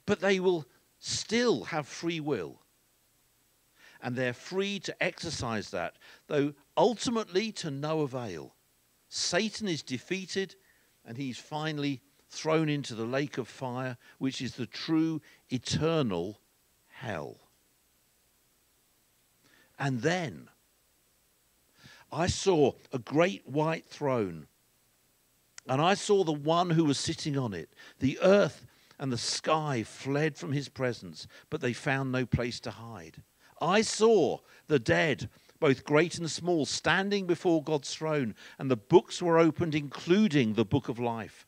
But 0.05 0.19
they 0.19 0.39
will 0.39 0.65
still 0.99 1.65
have 1.65 1.87
free 1.87 2.19
will. 2.19 2.59
And 4.01 4.15
they're 4.15 4.33
free 4.33 4.79
to 4.81 5.03
exercise 5.03 5.69
that, 5.71 5.95
though 6.27 6.53
ultimately 6.75 7.51
to 7.53 7.69
no 7.69 8.01
avail. 8.01 8.55
Satan 9.09 9.67
is 9.67 9.83
defeated 9.83 10.55
and 11.05 11.17
he's 11.17 11.37
finally 11.37 12.01
thrown 12.29 12.69
into 12.69 12.95
the 12.95 13.05
lake 13.05 13.37
of 13.37 13.47
fire, 13.47 13.97
which 14.17 14.41
is 14.41 14.55
the 14.55 14.65
true 14.65 15.21
eternal 15.49 16.39
hell. 16.87 17.37
And 19.77 20.01
then, 20.01 20.47
I 22.11 22.27
saw 22.27 22.73
a 22.93 22.99
great 22.99 23.47
white 23.47 23.85
throne, 23.85 24.47
and 25.67 25.81
I 25.81 25.93
saw 25.93 26.23
the 26.23 26.31
one 26.31 26.71
who 26.71 26.85
was 26.85 26.97
sitting 26.97 27.37
on 27.37 27.53
it. 27.53 27.69
The 27.99 28.19
earth 28.21 28.65
and 28.99 29.11
the 29.11 29.17
sky 29.17 29.83
fled 29.83 30.37
from 30.37 30.51
his 30.51 30.69
presence, 30.69 31.27
but 31.49 31.61
they 31.61 31.73
found 31.73 32.11
no 32.11 32.25
place 32.25 32.59
to 32.61 32.71
hide. 32.71 33.21
I 33.59 33.81
saw 33.81 34.39
the 34.67 34.79
dead, 34.79 35.29
both 35.59 35.83
great 35.83 36.17
and 36.17 36.29
small, 36.29 36.65
standing 36.65 37.27
before 37.27 37.63
God's 37.63 37.93
throne, 37.93 38.35
and 38.57 38.69
the 38.69 38.77
books 38.77 39.21
were 39.21 39.37
opened, 39.37 39.75
including 39.75 40.53
the 40.53 40.65
book 40.65 40.89
of 40.89 40.99
life. 40.99 41.45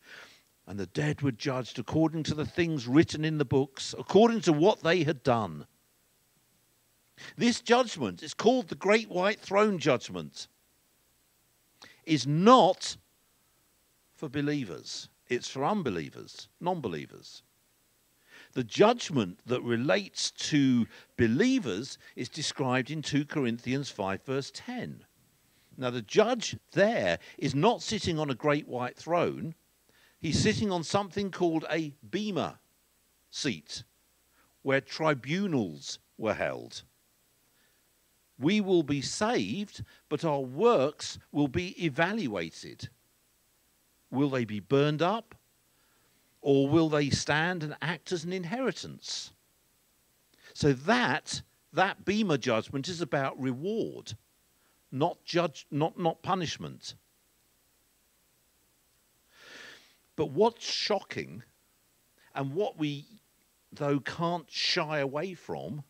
And 0.67 0.79
the 0.79 0.85
dead 0.85 1.21
were 1.21 1.31
judged 1.31 1.79
according 1.79 2.23
to 2.23 2.35
the 2.35 2.45
things 2.45 2.87
written 2.87 3.25
in 3.25 3.39
the 3.39 3.45
books, 3.45 3.93
according 3.97 4.41
to 4.41 4.53
what 4.53 4.81
they 4.81 5.03
had 5.03 5.23
done. 5.23 5.65
This 7.35 7.61
judgment 7.61 8.23
is 8.23 8.33
called 8.33 8.69
the 8.69 8.75
Great 8.75 9.09
White 9.09 9.39
Throne 9.39 9.79
Judgment 9.79 10.47
is 12.05 12.27
not 12.27 12.97
for 14.23 14.29
believers, 14.29 15.09
it's 15.27 15.49
for 15.49 15.65
unbelievers, 15.65 16.47
non 16.61 16.79
believers. 16.79 17.43
The 18.53 18.63
judgment 18.63 19.39
that 19.47 19.61
relates 19.61 20.31
to 20.31 20.87
believers 21.17 21.97
is 22.15 22.29
described 22.29 22.89
in 22.89 23.01
2 23.01 23.25
Corinthians 23.25 23.89
5, 23.89 24.23
verse 24.23 24.49
10. 24.55 25.03
Now, 25.75 25.89
the 25.89 26.01
judge 26.01 26.55
there 26.71 27.19
is 27.37 27.53
not 27.53 27.81
sitting 27.81 28.17
on 28.17 28.29
a 28.29 28.33
great 28.33 28.65
white 28.65 28.95
throne, 28.95 29.55
he's 30.21 30.41
sitting 30.41 30.71
on 30.71 30.85
something 30.85 31.29
called 31.29 31.65
a 31.69 31.93
bema 32.09 32.59
seat, 33.29 33.83
where 34.61 34.79
tribunals 34.79 35.99
were 36.17 36.35
held. 36.35 36.83
We 38.39 38.61
will 38.61 38.83
be 38.83 39.01
saved, 39.01 39.83
but 40.07 40.23
our 40.23 40.39
works 40.39 41.19
will 41.33 41.49
be 41.49 41.71
evaluated. 41.83 42.87
Will 44.13 44.29
they 44.29 44.45
be 44.45 44.59
burned 44.59 45.01
up? 45.01 45.33
Or 46.41 46.67
will 46.69 46.87
they 46.87 47.09
stand 47.09 47.63
and 47.63 47.75
act 47.81 48.11
as 48.11 48.23
an 48.23 48.31
inheritance? 48.31 49.31
So 50.53 50.73
that 50.73 51.41
that 51.73 52.05
Bema 52.05 52.37
judgment 52.37 52.87
is 52.87 53.01
about 53.01 53.41
reward, 53.41 54.13
not 54.91 55.23
judge, 55.25 55.65
not, 55.71 55.97
not 55.97 56.21
punishment. 56.21 56.93
But 60.15 60.29
what's 60.29 60.63
shocking, 60.63 61.41
and 62.35 62.53
what 62.53 62.77
we 62.77 63.05
though 63.71 63.99
can't 63.99 64.45
shy 64.51 64.99
away 64.99 65.33
from, 65.33 65.83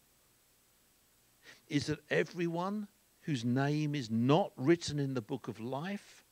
is 1.67 1.87
that 1.87 1.99
everyone 2.09 2.87
whose 3.23 3.43
name 3.43 3.93
is 3.93 4.09
not 4.09 4.53
written 4.55 4.97
in 4.97 5.13
the 5.13 5.21
book 5.21 5.49
of 5.49 5.59
life 5.59 6.22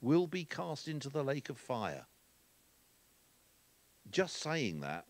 will 0.00 0.26
be 0.26 0.44
cast 0.44 0.88
into 0.88 1.08
the 1.08 1.24
lake 1.24 1.48
of 1.48 1.58
fire. 1.58 2.06
Just 4.10 4.36
saying 4.36 4.80
that 4.80 5.04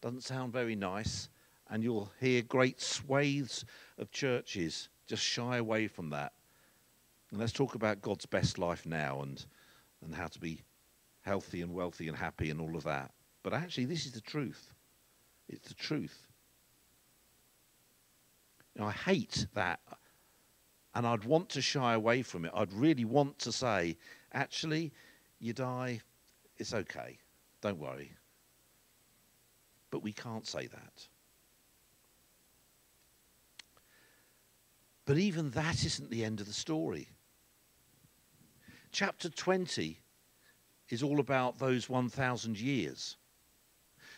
doesn't 0.00 0.22
sound 0.22 0.52
very 0.52 0.76
nice, 0.76 1.28
and 1.70 1.82
you'll 1.82 2.10
hear 2.20 2.42
great 2.42 2.80
swathes 2.80 3.64
of 3.98 4.10
churches 4.10 4.88
just 5.06 5.22
shy 5.22 5.56
away 5.56 5.88
from 5.88 6.10
that. 6.10 6.32
And 7.30 7.40
let's 7.40 7.52
talk 7.52 7.74
about 7.74 8.02
God's 8.02 8.26
best 8.26 8.58
life 8.58 8.86
now 8.86 9.22
and, 9.22 9.44
and 10.04 10.14
how 10.14 10.28
to 10.28 10.38
be 10.38 10.62
healthy 11.22 11.62
and 11.62 11.74
wealthy 11.74 12.08
and 12.08 12.16
happy 12.16 12.50
and 12.50 12.60
all 12.60 12.76
of 12.76 12.84
that. 12.84 13.10
But 13.42 13.54
actually, 13.54 13.86
this 13.86 14.06
is 14.06 14.12
the 14.12 14.20
truth. 14.20 14.72
It's 15.48 15.68
the 15.68 15.74
truth. 15.74 16.26
You 18.74 18.82
know, 18.82 18.88
I 18.88 18.92
hate 18.92 19.46
that. 19.54 19.80
And 20.94 21.06
I'd 21.06 21.24
want 21.24 21.48
to 21.50 21.62
shy 21.62 21.94
away 21.94 22.22
from 22.22 22.44
it. 22.44 22.52
I'd 22.54 22.72
really 22.72 23.04
want 23.04 23.38
to 23.40 23.52
say, 23.52 23.96
actually, 24.32 24.92
you 25.38 25.52
die, 25.52 26.00
it's 26.56 26.74
okay. 26.74 27.18
Don't 27.60 27.78
worry. 27.78 28.12
But 29.90 30.02
we 30.02 30.12
can't 30.12 30.46
say 30.46 30.66
that. 30.66 31.08
But 35.06 35.16
even 35.16 35.50
that 35.50 35.84
isn't 35.84 36.10
the 36.10 36.24
end 36.24 36.40
of 36.40 36.46
the 36.46 36.52
story. 36.52 37.08
Chapter 38.92 39.30
20 39.30 40.00
is 40.90 41.02
all 41.02 41.20
about 41.20 41.58
those 41.58 41.88
1,000 41.88 42.58
years. 42.58 43.16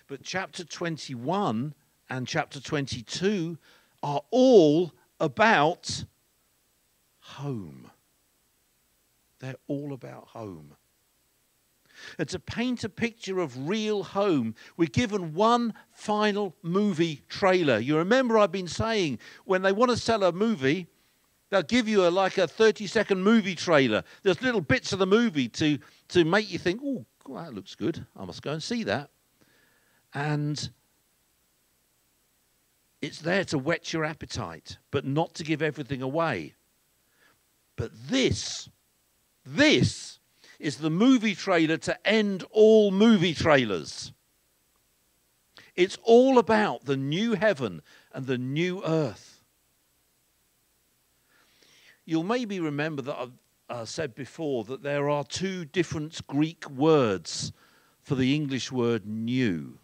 But 0.08 0.22
chapter 0.22 0.64
21 0.64 1.74
and 2.08 2.26
chapter 2.26 2.60
22 2.60 3.58
are 4.02 4.22
all 4.30 4.92
about 5.20 6.04
home. 7.20 7.89
They're 9.40 9.56
all 9.66 9.92
about 9.92 10.28
home. 10.28 10.76
And 12.18 12.28
to 12.28 12.38
paint 12.38 12.84
a 12.84 12.88
picture 12.88 13.40
of 13.40 13.68
real 13.68 14.02
home, 14.02 14.54
we're 14.76 14.88
given 14.88 15.34
one 15.34 15.74
final 15.92 16.56
movie 16.62 17.22
trailer. 17.28 17.78
You 17.78 17.98
remember 17.98 18.38
I've 18.38 18.52
been 18.52 18.68
saying 18.68 19.18
when 19.44 19.62
they 19.62 19.72
want 19.72 19.90
to 19.90 19.96
sell 19.96 20.22
a 20.24 20.32
movie, 20.32 20.86
they'll 21.50 21.62
give 21.62 21.88
you 21.88 22.06
a, 22.06 22.10
like 22.10 22.38
a 22.38 22.46
30 22.46 22.86
second 22.86 23.22
movie 23.22 23.54
trailer. 23.54 24.04
There's 24.22 24.40
little 24.40 24.60
bits 24.60 24.92
of 24.92 24.98
the 24.98 25.06
movie 25.06 25.48
to, 25.48 25.78
to 26.08 26.24
make 26.24 26.50
you 26.50 26.58
think, 26.58 26.80
oh, 26.82 27.04
that 27.34 27.54
looks 27.54 27.74
good. 27.74 28.06
I 28.16 28.24
must 28.24 28.42
go 28.42 28.52
and 28.52 28.62
see 28.62 28.84
that. 28.84 29.10
And 30.14 30.70
it's 33.00 33.20
there 33.20 33.44
to 33.46 33.58
whet 33.58 33.92
your 33.92 34.04
appetite, 34.04 34.78
but 34.90 35.04
not 35.06 35.34
to 35.34 35.44
give 35.44 35.62
everything 35.62 36.02
away. 36.02 36.54
But 37.76 37.92
this, 38.08 38.68
this 39.44 40.18
is 40.58 40.76
the 40.76 40.90
movie 40.90 41.34
trailer 41.34 41.76
to 41.78 42.06
end 42.06 42.44
all 42.50 42.90
movie 42.90 43.34
trailers. 43.34 44.12
It's 45.74 45.98
all 46.02 46.38
about 46.38 46.84
the 46.84 46.96
new 46.96 47.34
heaven 47.34 47.82
and 48.12 48.26
the 48.26 48.38
new 48.38 48.82
earth. 48.84 49.42
You'll 52.04 52.24
maybe 52.24 52.60
remember 52.60 53.02
that 53.02 53.16
I've 53.16 53.32
uh, 53.70 53.84
said 53.84 54.14
before 54.14 54.64
that 54.64 54.82
there 54.82 55.08
are 55.08 55.24
two 55.24 55.64
different 55.64 56.26
Greek 56.26 56.68
words 56.68 57.52
for 58.02 58.16
the 58.16 58.34
English 58.34 58.72
word 58.72 59.06
new. 59.06 59.78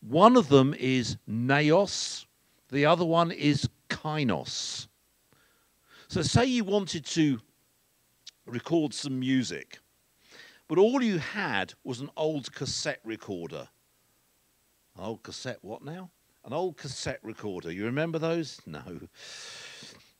One 0.00 0.36
of 0.36 0.48
them 0.48 0.74
is 0.74 1.16
neos, 1.28 2.26
the 2.70 2.86
other 2.86 3.04
one 3.04 3.32
is 3.32 3.68
kainos. 3.88 4.86
So, 6.08 6.22
say 6.22 6.44
you 6.44 6.64
wanted 6.64 7.04
to 7.06 7.40
record 8.50 8.94
some 8.94 9.18
music, 9.18 9.78
but 10.68 10.78
all 10.78 11.02
you 11.02 11.18
had 11.18 11.74
was 11.84 12.00
an 12.00 12.10
old 12.16 12.52
cassette 12.52 13.00
recorder. 13.04 13.68
An 14.96 15.04
old 15.04 15.22
cassette, 15.22 15.58
what 15.62 15.84
now? 15.84 16.10
An 16.44 16.52
old 16.52 16.76
cassette 16.76 17.20
recorder. 17.22 17.70
You 17.72 17.84
remember 17.84 18.18
those? 18.18 18.60
No. 18.66 18.82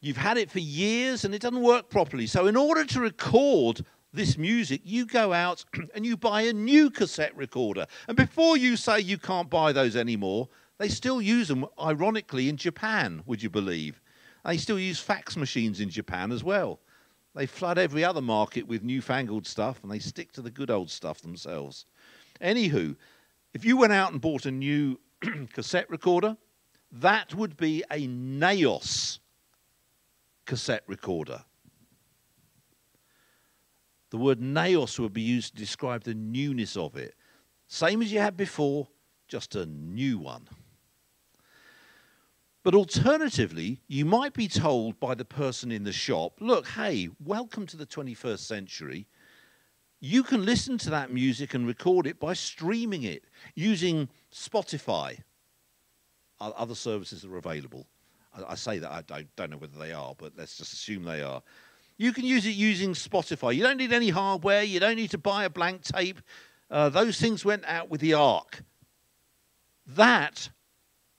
You've 0.01 0.17
had 0.17 0.39
it 0.39 0.49
for 0.49 0.61
years 0.61 1.25
and 1.25 1.35
it 1.35 1.43
doesn't 1.43 1.61
work 1.61 1.91
properly. 1.91 2.29
So, 2.29 2.47
in 2.47 2.57
order 2.57 2.85
to 2.85 3.01
record 3.01 3.85
this 4.13 4.39
music, 4.39 4.81
you 4.85 5.07
go 5.07 5.33
out 5.33 5.65
and 5.95 6.07
you 6.07 6.17
buy 6.17 6.43
a 6.43 6.53
new 6.53 6.89
cassette 6.89 7.37
recorder. 7.37 7.85
And 8.07 8.17
before 8.17 8.57
you 8.57 8.77
say 8.77 9.01
you 9.01 9.19
can't 9.19 9.51
buy 9.51 9.73
those 9.73 9.97
anymore, 9.97 10.49
they 10.79 10.89
still 10.89 11.21
use 11.21 11.49
them, 11.49 11.67
ironically, 11.83 12.49
in 12.49 12.57
Japan, 12.57 13.23
would 13.27 13.43
you 13.43 13.51
believe? 13.51 14.01
They 14.45 14.57
still 14.57 14.79
use 14.79 15.01
fax 15.01 15.37
machines 15.37 15.81
in 15.81 15.91
Japan 15.91 16.31
as 16.31 16.45
well. 16.45 16.79
They 17.39 17.47
flood 17.47 17.79
every 17.79 18.03
other 18.03 18.21
market 18.21 18.67
with 18.67 18.83
newfangled 18.83 19.47
stuff 19.47 19.79
and 19.85 19.93
they 19.93 20.01
stick 20.01 20.33
to 20.33 20.43
the 20.43 20.51
good 20.51 20.73
old 20.73 20.91
stuff 20.91 21.21
themselves. 21.21 21.87
Anywho, 22.41 22.97
if 23.55 23.65
you 23.65 23.77
went 23.77 23.93
out 23.93 24.11
and 24.11 24.21
bought 24.21 24.45
a 24.45 24.51
new 24.51 24.99
cassette 25.53 25.89
recorder, 25.89 26.37
that 26.91 27.37
would 27.37 27.57
be 27.57 27.85
a 27.93 28.09
Neos 28.09 29.21
cassette 30.47 30.83
recorder. 30.89 31.45
The 34.11 34.17
word 34.17 34.41
neos 34.41 34.99
would 34.99 35.13
be 35.13 35.23
used 35.23 35.55
to 35.55 35.61
describe 35.61 36.03
the 36.03 36.15
newness 36.15 36.77
of 36.77 36.97
it. 36.97 37.15
Same 37.69 38.03
as 38.03 38.13
you 38.13 38.19
had 38.19 38.37
before, 38.37 38.89
just 39.29 39.55
a 39.55 39.65
new 39.65 40.19
one. 40.19 40.49
But 42.65 42.75
alternatively, 42.75 43.81
you 43.87 44.05
might 44.05 44.35
be 44.35 44.49
told 44.49 44.99
by 44.99 45.15
the 45.15 45.25
person 45.25 45.71
in 45.71 45.85
the 45.85 45.93
shop, 45.93 46.35
look, 46.41 46.67
hey, 46.67 47.09
welcome 47.25 47.67
to 47.67 47.77
the 47.77 47.87
21st 47.87 48.41
century. 48.41 49.07
You 50.01 50.23
can 50.23 50.45
listen 50.45 50.77
to 50.79 50.91
that 50.91 51.13
music 51.13 51.55
and 51.55 51.67
record 51.67 52.07
it 52.07 52.19
by 52.19 52.35
streaming 52.35 53.05
it 53.05 53.25
using 53.55 54.09
Spotify. 54.33 55.19
Other 56.41 56.75
services 56.75 57.25
are 57.25 57.37
available. 57.37 57.87
I, 58.47 58.55
say 58.55 58.79
that, 58.79 58.91
I 59.11 59.25
don't, 59.37 59.51
know 59.51 59.57
whether 59.57 59.79
they 59.79 59.93
are, 59.93 60.15
but 60.17 60.33
let's 60.37 60.57
just 60.57 60.73
assume 60.73 61.05
they 61.05 61.23
are. 61.23 61.43
You 61.97 62.13
can 62.13 62.25
use 62.25 62.47
it 62.47 62.55
using 62.55 62.93
Spotify. 62.93 63.57
You 63.57 63.65
don't 63.65 63.79
need 63.79 63.93
any 63.93 64.11
hardware. 64.11 64.63
You 64.63 64.79
don't 64.79 64.97
need 64.97 65.11
to 65.11 65.19
buy 65.19 65.45
a 65.45 65.51
blank 65.51 65.83
tape. 65.83 66.21
Uh, 66.71 66.89
those 66.89 67.21
things 67.21 67.45
went 67.45 67.65
out 67.67 67.89
with 67.89 68.01
the 68.01 68.15
ark. 68.15 68.63
That 69.87 70.51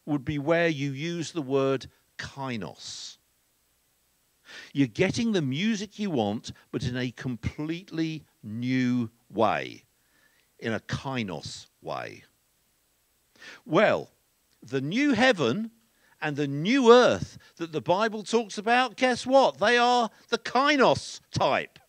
would 0.10 0.26
be 0.26 0.40
where 0.40 0.68
you 0.68 0.92
use 0.92 1.32
the 1.32 1.42
word 1.42 1.88
kainos. 2.18 3.18
You're 4.74 4.88
getting 4.88 5.32
the 5.32 5.42
music 5.42 6.00
you 6.00 6.10
want, 6.10 6.52
but 6.72 6.84
in 6.84 6.98
a 6.98 7.12
completely 7.12 8.26
new 8.44 9.12
way, 9.32 9.84
in 10.58 10.74
a 10.74 10.80
kainos 10.80 11.68
way. 11.82 12.24
Well, 13.66 14.10
the 14.62 14.82
new 14.82 15.14
heaven 15.14 15.72
and 16.22 16.36
the 16.36 16.48
new 16.48 16.92
earth 16.92 17.38
that 17.58 17.72
the 17.72 17.82
Bible 17.82 18.24
talks 18.24 18.58
about, 18.58 18.98
guess 18.98 19.26
what? 19.26 19.60
They 19.60 19.78
are 19.78 20.10
the 20.30 20.38
kainos 20.38 21.22
type. 21.32 21.80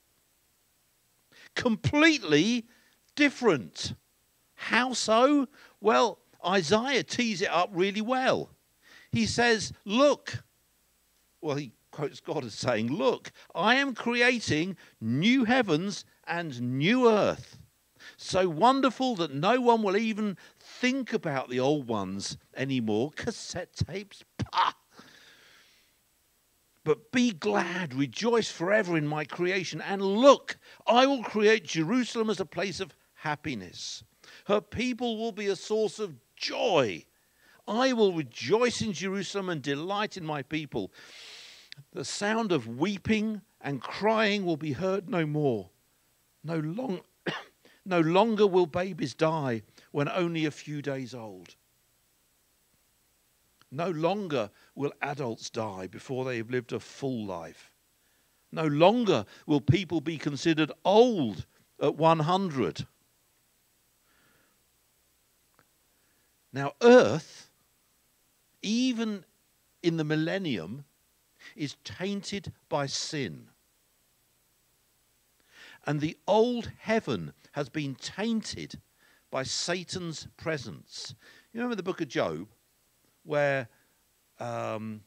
Completely 1.55 2.67
different. 3.17 3.95
How 4.55 4.93
so? 4.93 5.49
Well, 5.81 6.20
Isaiah 6.47 7.03
tees 7.03 7.43
it 7.43 7.51
up 7.51 7.71
really 7.73 8.01
well. 8.01 8.51
He 9.11 9.27
says, 9.27 9.73
Look, 9.85 10.43
well, 11.41 11.57
he 11.57 11.73
quotes 11.91 12.21
God 12.21 12.45
as 12.45 12.55
saying, 12.55 12.93
Look, 12.93 13.33
I 13.55 13.77
am 13.77 13.95
creating 13.95 14.77
new 15.01 15.45
heavens 15.45 16.05
and 16.27 16.79
new 16.79 17.09
earth. 17.09 17.59
So 18.17 18.49
wonderful 18.49 19.17
that 19.17 19.35
no 19.35 19.61
one 19.61 19.83
will 19.83 19.97
even 19.97 20.37
think 20.59 21.13
about 21.13 21.51
the 21.51 21.61
old 21.61 21.87
ones 21.87 22.37
anymore. 22.57 23.11
Cassette 23.15 23.75
tapes, 23.75 24.25
pah! 24.39 24.73
But 26.83 27.13
be 27.13 27.33
glad, 27.33 27.95
rejoice 27.95 28.51
forever 28.51 28.97
in 28.97 29.07
my 29.07 29.25
creation, 29.25 29.83
and 29.83 30.01
look, 30.01 30.59
I 30.87 31.07
will 31.07 31.23
create 31.23 31.65
Jerusalem 31.65 32.31
as 32.31 32.41
a 32.41 32.47
place 32.47 32.81
of 32.81 32.95
happiness. 33.15 34.03
Her 34.47 34.61
people 34.61 35.19
will 35.19 35.33
be 35.33 35.47
a 35.47 35.57
source 35.57 35.99
of 35.99 36.15
joy. 36.41 37.05
I 37.69 37.93
will 37.93 38.13
rejoice 38.13 38.81
in 38.83 38.93
Jerusalem 38.93 39.49
and 39.49 39.63
delight 39.63 40.17
in 40.17 40.25
my 40.25 40.43
people. 40.43 40.91
The 41.93 42.05
sound 42.05 42.51
of 42.51 42.67
weeping 42.67 43.43
and 43.61 43.81
crying 43.81 44.45
will 44.45 44.57
be 44.57 44.73
heard 44.73 45.09
no 45.09 45.27
more. 45.27 45.71
No, 46.43 46.57
long, 46.57 47.03
no 47.85 48.01
longer 48.01 48.47
will 48.47 48.67
babies 48.67 49.15
die 49.15 49.63
when 49.93 50.09
only 50.09 50.47
a 50.47 50.51
few 50.51 50.83
days 50.83 51.15
old. 51.15 51.55
No 53.71 53.91
longer 53.91 54.51
will 54.75 54.93
adults 55.01 55.49
die 55.49 55.87
before 55.87 56.25
they 56.25 56.39
have 56.39 56.51
lived 56.51 56.73
a 56.73 56.81
full 56.81 57.25
life. 57.25 57.71
No 58.51 58.67
longer 58.67 59.27
will 59.47 59.61
people 59.61 60.01
be 60.01 60.19
considered 60.19 60.73
old 60.85 61.47
at 61.81 61.95
100. 61.95 62.87
Now, 66.53 66.73
Earth, 66.83 67.51
even 68.63 69.25
in 69.83 69.97
the 69.97 70.05
millennium, 70.05 70.85
is 71.57 71.77
tainted 71.85 72.53
by 72.69 72.87
sin. 72.87 73.49
And 75.87 76.01
the 76.01 76.19
old 76.27 76.71
heaven 76.79 77.33
has 77.53 77.69
been 77.69 77.95
tainted 77.95 78.81
by 79.31 79.45
Satan's 79.45 80.27
presence. 80.37 81.15
You 81.53 81.61
remember 81.61 81.77
the 81.77 81.83
book 81.83 82.01
of 82.01 82.09
Job, 82.09 82.49
where 83.25 83.69
um, 84.39 85.03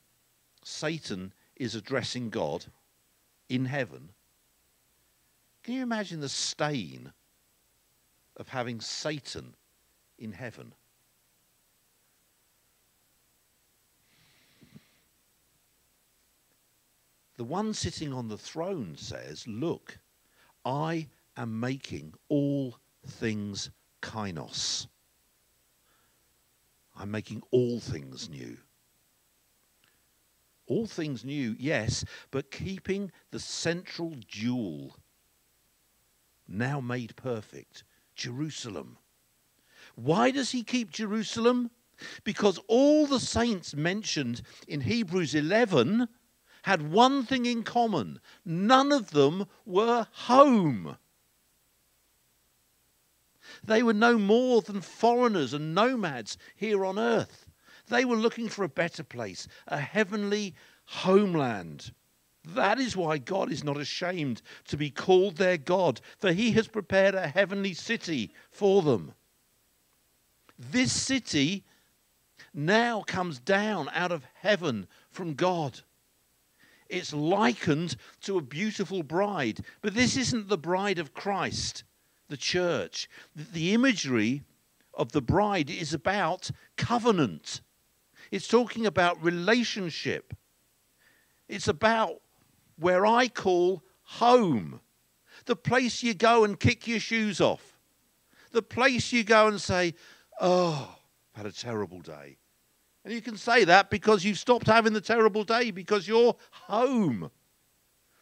Satan 0.63 1.34
is 1.56 1.75
addressing 1.75 2.29
God 2.29 2.65
in 3.49 3.65
heaven? 3.65 4.10
Can 5.63 5.75
you 5.75 5.84
imagine 5.84 6.19
the 6.19 6.29
stain 6.29 7.12
of 8.38 8.49
having 8.49 8.82
Satan 8.82 9.56
in 10.17 10.32
heaven? 10.32 10.73
The 17.38 17.43
one 17.43 17.74
sitting 17.74 18.13
on 18.13 18.28
the 18.28 18.38
throne 18.38 18.96
says, 18.98 19.48
Look, 19.48 20.00
I 20.63 21.08
am 21.36 21.60
making 21.60 22.13
all 22.30 22.78
things 23.06 23.72
kainos. 24.02 24.88
I'm 26.96 27.10
making 27.10 27.41
all 27.52 27.80
things 27.80 28.30
new. 28.30 28.58
All 30.67 30.86
things 30.86 31.26
new, 31.26 31.56
yes, 31.60 32.06
but 32.32 32.52
keeping 32.52 33.12
the 33.32 33.39
central 33.39 34.15
jewel 34.28 34.96
now 36.48 36.80
made 36.80 37.15
perfect 37.15 37.84
Jerusalem. 38.15 38.98
Why 39.96 40.32
does 40.32 40.52
he 40.52 40.63
keep 40.63 40.91
Jerusalem? 40.91 41.72
Because 42.24 42.60
all 42.67 43.06
the 43.06 43.19
saints 43.19 43.76
mentioned 43.76 44.41
in 44.67 44.82
Hebrews 44.82 45.36
11 45.36 46.08
had 46.63 46.91
one 46.91 47.26
thing 47.26 47.45
in 47.45 47.63
common 47.63 48.19
none 48.43 48.91
of 48.91 49.12
them 49.12 49.45
were 49.65 50.08
home. 50.12 50.97
They 53.63 53.84
were 53.84 53.93
no 53.93 54.17
more 54.17 54.62
than 54.62 54.82
foreigners 54.82 55.54
and 55.54 55.76
nomads 55.76 56.38
here 56.56 56.86
on 56.86 56.97
earth. 56.97 57.47
They 57.88 58.06
were 58.06 58.15
looking 58.15 58.49
for 58.49 58.63
a 58.63 58.69
better 58.69 59.04
place, 59.04 59.47
a 59.67 59.80
heavenly 59.80 60.56
homeland. 60.86 61.91
That 62.45 62.80
is 62.80 62.95
why 62.95 63.17
God 63.17 63.52
is 63.52 63.63
not 63.63 63.78
ashamed 63.78 64.41
to 64.67 64.78
be 64.78 64.89
called 64.89 65.38
their 65.38 65.58
God, 65.58 66.02
for 66.17 66.32
he 66.32 66.52
has 66.52 66.67
prepared 66.67 67.15
a 67.15 67.28
heavenly 67.28 67.73
city 67.73 68.34
for 68.52 68.82
them. 68.82 69.13
This 70.58 70.93
city 70.93 71.65
now 72.54 73.02
comes 73.02 73.39
down 73.39 73.89
out 73.93 74.12
of 74.12 74.26
heaven 74.34 74.88
from 75.10 75.34
God 75.34 75.82
it's 76.93 77.13
likened 77.13 77.95
to 78.21 78.38
a 78.38 78.41
beautiful 78.41 79.01
bride. 79.01 79.62
But 79.82 79.95
this 79.95 80.15
isn't 80.15 80.47
the 80.47 80.58
bride 80.58 80.99
of 80.99 81.13
Christ, 81.13 81.84
the 82.29 82.38
church. 82.38 83.10
The 83.36 83.73
imagery 83.73 84.43
of 84.93 85.12
the 85.12 85.21
bride 85.21 85.71
is 85.71 85.93
about 85.93 86.51
covenant, 86.77 87.62
it's 88.32 88.47
talking 88.47 88.86
about 88.86 89.23
relationship. 89.23 90.34
It's 91.49 91.67
about 91.67 92.21
where 92.79 93.06
I 93.06 93.27
call 93.27 93.84
home, 94.03 94.79
the 95.45 95.56
place 95.56 96.01
you 96.01 96.13
go 96.13 96.43
and 96.43 96.60
kick 96.60 96.88
your 96.88 96.99
shoes 96.99 97.41
off, 97.41 97.77
the 98.51 98.62
place 98.62 99.12
you 99.12 99.23
go 99.23 99.47
and 99.47 99.60
say, 99.60 99.93
Oh, 100.39 100.95
I've 101.36 101.43
had 101.43 101.45
a 101.45 101.56
terrible 101.56 101.99
day. 101.99 102.38
And 103.04 103.13
you 103.13 103.22
can 103.22 103.36
say 103.38 103.66
that 103.66 103.89
because 103.89 104.24
you've 104.24 104.39
stopped 104.39 104.68
having 104.68 104.94
the 104.94 105.02
terrible 105.02 105.44
day 105.44 105.72
because 105.72 106.08
you're 106.08 106.36
home. 106.52 107.30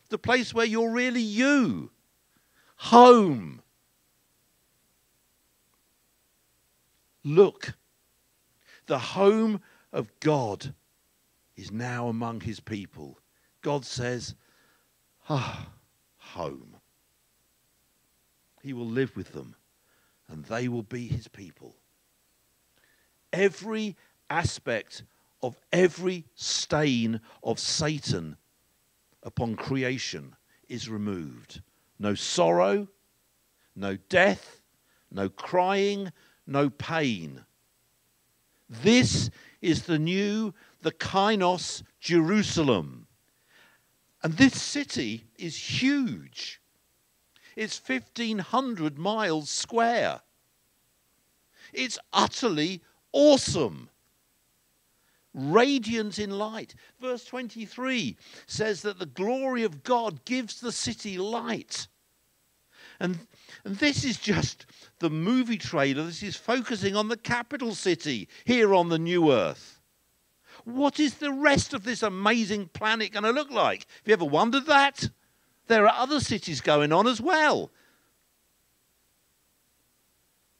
The 0.09 0.17
place 0.17 0.53
where 0.53 0.65
you're 0.65 0.91
really 0.91 1.21
you. 1.21 1.91
Home. 2.77 3.61
Look, 7.23 7.75
the 8.87 8.97
home 8.97 9.61
of 9.93 10.09
God 10.19 10.73
is 11.55 11.71
now 11.71 12.07
among 12.07 12.41
his 12.41 12.59
people. 12.59 13.19
God 13.61 13.85
says, 13.85 14.33
ah, 15.29 15.69
home. 16.17 16.75
He 18.63 18.73
will 18.73 18.87
live 18.87 19.15
with 19.15 19.33
them 19.33 19.55
and 20.27 20.45
they 20.45 20.67
will 20.67 20.83
be 20.83 21.07
his 21.07 21.27
people. 21.27 21.75
Every 23.31 23.95
aspect 24.31 25.03
of 25.43 25.59
every 25.71 26.25
stain 26.35 27.19
of 27.43 27.59
Satan 27.59 28.37
upon 29.23 29.55
creation 29.55 30.35
is 30.69 30.89
removed. 30.89 31.61
No 31.99 32.15
sorrow, 32.15 32.87
no 33.75 33.97
death, 34.09 34.61
no 35.11 35.29
crying, 35.29 36.11
no 36.47 36.69
pain. 36.69 37.43
This 38.69 39.29
is 39.61 39.83
the 39.83 39.99
new, 39.99 40.53
the 40.81 40.91
Kainos 40.91 41.83
Jerusalem. 41.99 43.07
And 44.23 44.33
this 44.37 44.59
city 44.59 45.25
is 45.37 45.81
huge. 45.81 46.61
It's 47.55 47.81
1,500 47.85 48.97
miles 48.97 49.49
square. 49.49 50.21
It's 51.73 51.99
utterly 52.13 52.81
awesome 53.11 53.90
radiant 55.33 56.19
in 56.19 56.31
light. 56.31 56.75
Verse 56.99 57.23
23 57.25 58.17
says 58.47 58.81
that 58.81 58.99
the 58.99 59.05
glory 59.05 59.63
of 59.63 59.83
God 59.83 60.25
gives 60.25 60.59
the 60.59 60.71
city 60.71 61.17
light. 61.17 61.87
And, 62.99 63.27
and 63.65 63.77
this 63.77 64.03
is 64.03 64.17
just 64.17 64.65
the 64.99 65.09
movie 65.09 65.57
trailer. 65.57 66.03
This 66.03 66.21
is 66.21 66.35
focusing 66.35 66.95
on 66.95 67.07
the 67.07 67.17
capital 67.17 67.73
city 67.73 68.29
here 68.45 68.75
on 68.75 68.89
the 68.89 68.99
new 68.99 69.31
earth. 69.31 69.79
What 70.65 70.99
is 70.99 71.15
the 71.15 71.31
rest 71.31 71.73
of 71.73 71.83
this 71.83 72.03
amazing 72.03 72.67
planet 72.67 73.13
going 73.13 73.23
to 73.23 73.31
look 73.31 73.49
like? 73.49 73.87
Have 73.89 74.07
you 74.07 74.13
ever 74.13 74.25
wondered 74.25 74.67
that? 74.67 75.09
There 75.67 75.87
are 75.87 75.95
other 75.97 76.19
cities 76.19 76.61
going 76.61 76.91
on 76.91 77.07
as 77.07 77.19
well. 77.19 77.71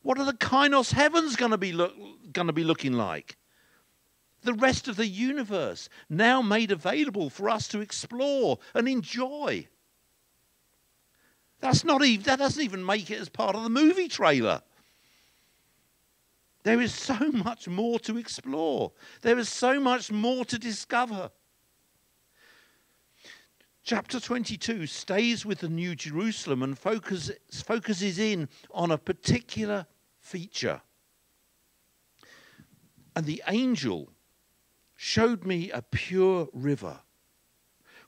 What 0.02 0.18
are 0.18 0.26
the 0.26 0.34
Kainos 0.34 0.94
heavens 0.94 1.36
going 1.36 1.52
to 1.52 1.58
be, 1.58 1.74
look, 1.74 1.94
going 2.34 2.48
to 2.48 2.54
be 2.54 2.64
looking 2.64 2.94
like? 2.94 3.38
The 4.42 4.54
rest 4.54 4.88
of 4.88 4.96
the 4.96 5.08
universe 5.08 5.90
now 6.10 6.42
made 6.42 6.72
available 6.72 7.30
for 7.30 7.50
us 7.50 7.68
to 7.70 7.82
explore 7.82 8.58
and 8.74 8.88
enjoy. 8.88 9.68
That's 11.60 11.84
not 11.84 12.04
even, 12.04 12.24
that 12.24 12.40
doesn't 12.40 12.64
even 12.64 12.86
make 12.86 13.12
it 13.12 13.20
as 13.20 13.30
part 13.30 13.56
of 13.56 13.64
the 13.64 13.70
movie 13.70 14.08
trailer. 14.08 14.62
There 16.64 16.82
is 16.82 16.94
so 16.94 17.18
much 17.32 17.68
more 17.68 18.00
to 18.00 18.18
explore. 18.18 18.92
There 19.22 19.38
is 19.38 19.50
so 19.50 19.80
much 19.80 20.12
more 20.12 20.46
to 20.46 20.60
discover. 20.60 21.32
Chapter 23.84 24.20
22 24.20 24.86
stays 24.86 25.44
with 25.44 25.60
the 25.60 25.70
New 25.70 25.96
Jerusalem 25.96 26.62
and 26.62 26.78
focuses, 26.78 27.36
focuses 27.64 28.20
in 28.20 28.48
on 28.72 28.92
a 28.92 28.98
particular 28.98 29.88
feature. 30.20 30.82
And 33.16 33.26
the 33.26 33.42
angel 33.48 34.11
showed 35.04 35.44
me 35.44 35.72
a 35.72 35.82
pure 35.82 36.48
river 36.54 37.00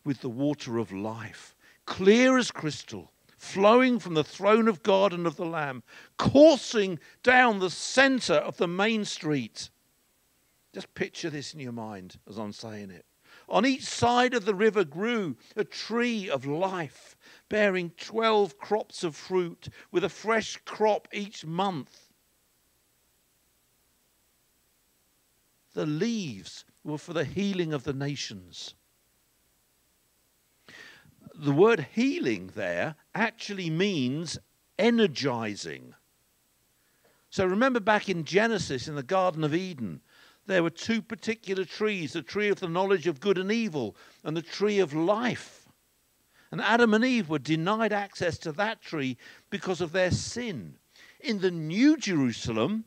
with 0.03 0.21
the 0.21 0.29
water 0.29 0.77
of 0.77 0.91
life, 0.91 1.56
clear 1.88 2.38
as 2.38 2.51
crystal, 2.51 3.12
flowing 3.36 3.97
from 3.97 4.13
the 4.13 4.23
throne 4.23 4.67
of 4.67 4.84
God 4.84 5.12
and 5.12 5.25
of 5.25 5.36
the 5.36 5.45
Lamb, 5.45 5.82
coursing 6.19 6.99
down 7.23 7.58
the 7.58 7.71
center 7.71 8.36
of 8.36 8.58
the 8.58 8.67
main 8.67 9.06
street. 9.06 9.71
Just 10.71 10.93
picture 10.93 11.32
this 11.32 11.51
in 11.56 11.60
your 11.60 11.71
mind 11.71 12.19
as 12.29 12.38
I'm 12.38 12.53
saying 12.53 12.91
it. 12.91 13.08
On 13.49 13.65
each 13.65 13.86
side 13.86 14.36
of 14.36 14.45
the 14.45 14.53
river 14.53 14.84
grew 14.84 15.36
a 15.56 15.63
tree 15.63 16.29
of 16.29 16.45
life, 16.45 17.17
bearing 17.49 17.89
12 17.97 18.60
crops 18.60 19.03
of 19.03 19.15
fruit, 19.15 19.67
with 19.91 20.03
a 20.03 20.10
fresh 20.10 20.58
crop 20.63 21.08
each 21.12 21.43
month. 21.43 22.13
The 25.73 25.88
leaves 25.88 26.65
were 26.83 26.97
for 26.97 27.13
the 27.13 27.25
healing 27.25 27.73
of 27.73 27.83
the 27.83 27.93
nations. 27.93 28.75
The 31.35 31.51
word 31.51 31.87
healing 31.93 32.51
there 32.55 32.95
actually 33.15 33.69
means 33.69 34.37
energizing. 34.77 35.95
So 37.29 37.45
remember 37.45 37.79
back 37.79 38.09
in 38.09 38.25
Genesis 38.25 38.87
in 38.87 38.95
the 38.95 39.03
Garden 39.03 39.43
of 39.43 39.55
Eden, 39.55 40.01
there 40.45 40.61
were 40.61 40.69
two 40.69 41.01
particular 41.01 41.65
trees 41.65 42.13
the 42.13 42.21
tree 42.21 42.49
of 42.49 42.59
the 42.59 42.67
knowledge 42.67 43.07
of 43.07 43.19
good 43.19 43.37
and 43.37 43.51
evil, 43.51 43.95
and 44.23 44.35
the 44.35 44.41
tree 44.41 44.79
of 44.79 44.93
life. 44.93 45.67
And 46.51 46.61
Adam 46.61 46.93
and 46.93 47.03
Eve 47.03 47.29
were 47.29 47.39
denied 47.39 47.93
access 47.93 48.37
to 48.39 48.51
that 48.51 48.81
tree 48.81 49.17
because 49.49 49.81
of 49.81 49.91
their 49.91 50.11
sin. 50.11 50.77
In 51.19 51.39
the 51.39 51.49
New 51.49 51.97
Jerusalem, 51.97 52.85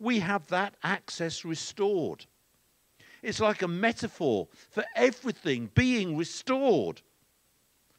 we 0.00 0.18
have 0.18 0.48
that 0.48 0.74
access 0.82 1.44
restored. 1.44 2.26
It's 3.24 3.40
like 3.40 3.62
a 3.62 3.68
metaphor 3.68 4.48
for 4.70 4.84
everything 4.94 5.70
being 5.74 6.14
restored. 6.14 7.00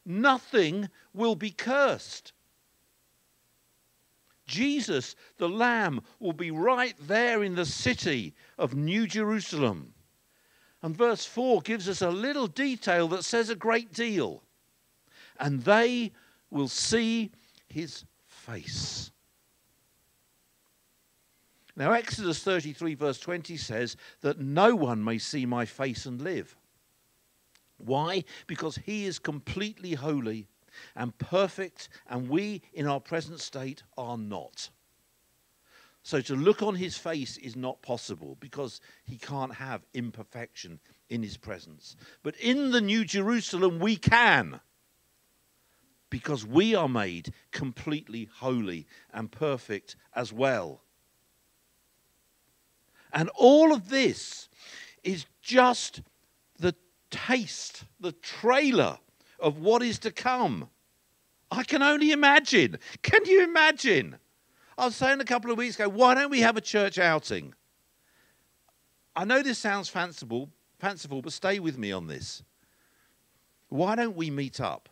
Nothing 0.04 0.88
will 1.12 1.34
be 1.34 1.50
cursed. 1.50 2.32
Jesus, 4.46 5.16
the 5.38 5.48
Lamb, 5.48 6.00
will 6.20 6.32
be 6.32 6.52
right 6.52 6.94
there 7.08 7.42
in 7.42 7.56
the 7.56 7.66
city 7.66 8.34
of 8.56 8.76
New 8.76 9.08
Jerusalem. 9.08 9.94
And 10.80 10.96
verse 10.96 11.24
4 11.24 11.60
gives 11.62 11.88
us 11.88 12.02
a 12.02 12.10
little 12.10 12.46
detail 12.46 13.08
that 13.08 13.24
says 13.24 13.50
a 13.50 13.56
great 13.56 13.92
deal. 13.92 14.44
And 15.40 15.64
they 15.64 16.12
will 16.50 16.68
see 16.68 17.32
his 17.66 18.04
face. 18.28 19.10
Now, 21.76 21.92
Exodus 21.92 22.42
33, 22.42 22.94
verse 22.94 23.20
20 23.20 23.56
says 23.58 23.96
that 24.22 24.40
no 24.40 24.74
one 24.74 25.04
may 25.04 25.18
see 25.18 25.44
my 25.44 25.66
face 25.66 26.06
and 26.06 26.22
live. 26.22 26.56
Why? 27.76 28.24
Because 28.46 28.76
he 28.76 29.04
is 29.04 29.18
completely 29.18 29.92
holy 29.92 30.48
and 30.94 31.16
perfect, 31.18 31.90
and 32.08 32.30
we 32.30 32.62
in 32.72 32.86
our 32.86 33.00
present 33.00 33.40
state 33.40 33.82
are 33.98 34.16
not. 34.16 34.70
So 36.02 36.20
to 36.22 36.36
look 36.36 36.62
on 36.62 36.76
his 36.76 36.96
face 36.96 37.36
is 37.36 37.56
not 37.56 37.82
possible 37.82 38.36
because 38.40 38.80
he 39.04 39.18
can't 39.18 39.54
have 39.54 39.84
imperfection 39.92 40.78
in 41.10 41.22
his 41.22 41.36
presence. 41.36 41.96
But 42.22 42.36
in 42.36 42.70
the 42.70 42.80
New 42.80 43.04
Jerusalem, 43.04 43.80
we 43.80 43.96
can 43.96 44.60
because 46.08 46.46
we 46.46 46.74
are 46.74 46.88
made 46.88 47.32
completely 47.50 48.30
holy 48.32 48.86
and 49.12 49.30
perfect 49.30 49.96
as 50.14 50.32
well. 50.32 50.80
And 53.12 53.30
all 53.34 53.72
of 53.72 53.88
this 53.88 54.48
is 55.02 55.26
just 55.40 56.02
the 56.58 56.74
taste, 57.10 57.84
the 58.00 58.12
trailer 58.12 58.98
of 59.38 59.58
what 59.58 59.82
is 59.82 59.98
to 60.00 60.10
come. 60.10 60.68
I 61.50 61.62
can 61.62 61.82
only 61.82 62.10
imagine. 62.10 62.78
Can 63.02 63.24
you 63.24 63.44
imagine? 63.44 64.16
I 64.76 64.86
was 64.86 64.96
saying 64.96 65.20
a 65.20 65.24
couple 65.24 65.50
of 65.50 65.58
weeks 65.58 65.76
ago, 65.76 65.88
why 65.88 66.14
don't 66.14 66.30
we 66.30 66.40
have 66.40 66.56
a 66.56 66.60
church 66.60 66.98
outing? 66.98 67.54
I 69.14 69.24
know 69.24 69.42
this 69.42 69.58
sounds 69.58 69.88
fanciful, 69.88 70.50
fanciful, 70.78 71.22
but 71.22 71.32
stay 71.32 71.58
with 71.58 71.78
me 71.78 71.92
on 71.92 72.06
this. 72.06 72.42
Why 73.68 73.94
don't 73.96 74.16
we 74.16 74.30
meet 74.30 74.60
up 74.60 74.88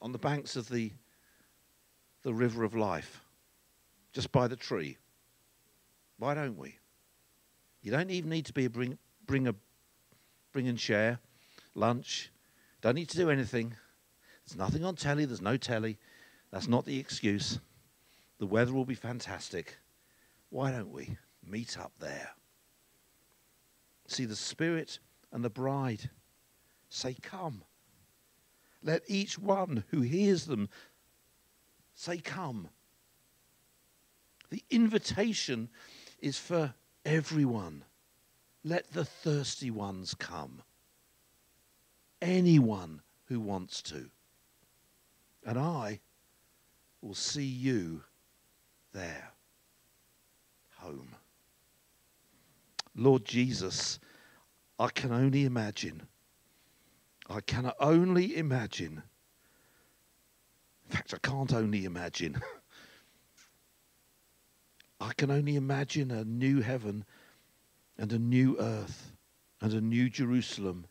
on 0.00 0.12
the 0.12 0.18
banks 0.18 0.56
of 0.56 0.68
the, 0.68 0.92
the 2.22 2.34
river 2.34 2.64
of 2.64 2.74
life, 2.74 3.22
just 4.12 4.30
by 4.30 4.46
the 4.46 4.56
tree? 4.56 4.98
Why 6.22 6.34
don't 6.34 6.56
we? 6.56 6.78
You 7.80 7.90
don't 7.90 8.12
even 8.12 8.30
need 8.30 8.46
to 8.46 8.52
be 8.52 8.66
a 8.66 8.70
bring, 8.70 8.96
bring 9.26 9.48
a 9.48 9.56
bring 10.52 10.68
and 10.68 10.78
share 10.78 11.18
lunch. 11.74 12.30
Don't 12.80 12.94
need 12.94 13.08
to 13.08 13.16
do 13.16 13.28
anything. 13.28 13.74
There's 14.46 14.56
nothing 14.56 14.84
on 14.84 14.94
telly. 14.94 15.24
There's 15.24 15.40
no 15.40 15.56
telly. 15.56 15.98
That's 16.52 16.68
not 16.68 16.84
the 16.84 16.96
excuse. 16.96 17.58
The 18.38 18.46
weather 18.46 18.72
will 18.72 18.84
be 18.84 18.94
fantastic. 18.94 19.78
Why 20.50 20.70
don't 20.70 20.92
we 20.92 21.16
meet 21.44 21.76
up 21.76 21.90
there? 21.98 22.30
See 24.06 24.24
the 24.24 24.36
Spirit 24.36 25.00
and 25.32 25.42
the 25.42 25.50
bride 25.50 26.08
say, 26.88 27.16
Come. 27.20 27.64
Let 28.80 29.02
each 29.08 29.40
one 29.40 29.82
who 29.88 30.02
hears 30.02 30.46
them 30.46 30.68
say, 31.96 32.18
Come. 32.18 32.68
The 34.50 34.62
invitation 34.70 35.68
is 36.22 36.38
for 36.38 36.72
everyone. 37.04 37.84
Let 38.64 38.92
the 38.92 39.04
thirsty 39.04 39.70
ones 39.70 40.14
come. 40.14 40.62
Anyone 42.22 43.02
who 43.26 43.40
wants 43.40 43.82
to. 43.82 44.08
And 45.44 45.58
I 45.58 46.00
will 47.02 47.14
see 47.14 47.44
you 47.44 48.02
there. 48.92 49.32
Home. 50.78 51.08
Lord 52.94 53.24
Jesus, 53.24 53.98
I 54.78 54.88
can 54.88 55.12
only 55.12 55.44
imagine. 55.44 56.02
I 57.28 57.40
can 57.40 57.72
only 57.80 58.36
imagine. 58.36 59.02
In 60.84 60.96
fact, 60.96 61.14
I 61.14 61.18
can't 61.18 61.52
only 61.52 61.84
imagine. 61.84 62.40
I 65.02 65.14
can 65.14 65.32
only 65.32 65.56
imagine 65.56 66.12
a 66.12 66.24
new 66.24 66.60
heaven 66.60 67.04
and 67.98 68.12
a 68.12 68.20
new 68.20 68.56
earth 68.60 69.12
and 69.60 69.72
a 69.72 69.80
new 69.80 70.08
Jerusalem. 70.08 70.86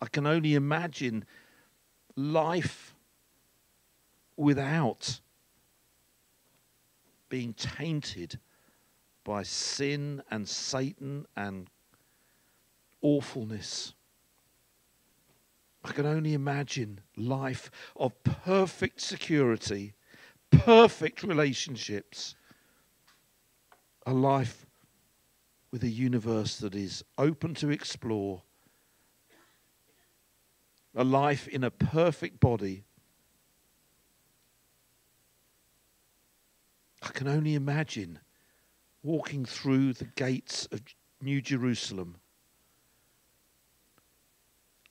I 0.00 0.06
can 0.06 0.26
only 0.26 0.54
imagine 0.54 1.24
life 2.16 2.96
without 4.36 5.20
being 7.28 7.54
tainted 7.54 8.40
by 9.22 9.44
sin 9.44 10.24
and 10.28 10.48
Satan 10.48 11.26
and 11.36 11.70
awfulness. 13.00 13.94
I 15.84 15.92
can 15.92 16.06
only 16.06 16.34
imagine 16.34 16.98
life 17.16 17.70
of 17.94 18.12
perfect 18.24 19.00
security, 19.00 19.94
perfect 20.50 21.22
relationships 21.22 22.34
a 24.06 24.12
life 24.12 24.66
with 25.70 25.82
a 25.82 25.88
universe 25.88 26.58
that 26.58 26.74
is 26.74 27.02
open 27.16 27.54
to 27.54 27.70
explore, 27.70 28.42
a 30.94 31.04
life 31.04 31.48
in 31.48 31.64
a 31.64 31.70
perfect 31.70 32.40
body. 32.40 32.84
I 37.02 37.08
can 37.08 37.26
only 37.26 37.54
imagine 37.54 38.20
walking 39.02 39.44
through 39.44 39.94
the 39.94 40.04
gates 40.04 40.66
of 40.70 40.82
New 41.20 41.40
Jerusalem, 41.40 42.16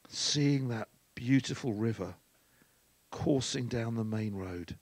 seeing 0.09 0.69
that 0.69 0.89
beautiful 1.15 1.73
river 1.73 2.15
coursing 3.11 3.67
down 3.67 3.95
the 3.95 4.03
main 4.03 4.33
road. 4.33 4.77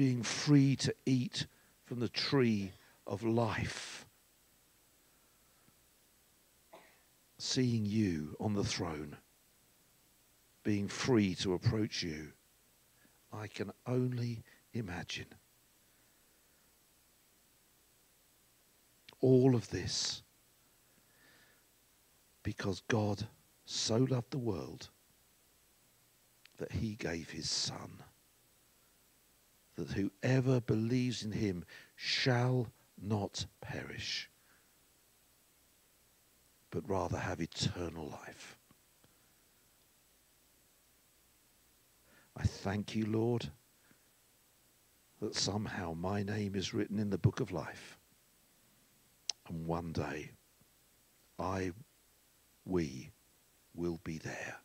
Being 0.00 0.22
free 0.22 0.74
to 0.76 0.94
eat 1.04 1.46
from 1.84 2.00
the 2.00 2.08
tree 2.08 2.72
of 3.06 3.22
life. 3.22 4.06
Seeing 7.36 7.84
you 7.84 8.34
on 8.40 8.54
the 8.54 8.64
throne, 8.64 9.18
being 10.64 10.88
free 10.88 11.34
to 11.34 11.52
approach 11.52 12.02
you, 12.02 12.28
I 13.30 13.46
can 13.46 13.72
only 13.86 14.42
imagine. 14.72 15.26
All 19.20 19.54
of 19.54 19.68
this 19.68 20.22
because 22.42 22.80
God 22.88 23.26
so 23.66 23.98
loved 23.98 24.30
the 24.30 24.38
world 24.38 24.88
that 26.56 26.72
he 26.72 26.94
gave 26.94 27.28
his 27.28 27.50
Son, 27.50 28.02
that 29.76 29.90
whoever 29.90 30.60
believes 30.60 31.22
in 31.22 31.32
him 31.32 31.64
shall 31.96 32.68
not 33.00 33.46
perish, 33.60 34.30
but 36.70 36.88
rather 36.88 37.18
have 37.18 37.40
eternal 37.40 38.08
life. 38.08 38.56
I 42.36 42.42
thank 42.42 42.94
you, 42.94 43.06
Lord, 43.06 43.50
that 45.20 45.34
somehow 45.34 45.94
my 45.94 46.22
name 46.22 46.54
is 46.54 46.72
written 46.72 46.98
in 46.98 47.10
the 47.10 47.18
book 47.18 47.40
of 47.40 47.52
life. 47.52 47.98
And 49.48 49.66
one 49.66 49.92
day 49.92 50.30
I, 51.38 51.72
we, 52.64 53.10
will 53.74 54.00
be 54.04 54.18
there. 54.18 54.56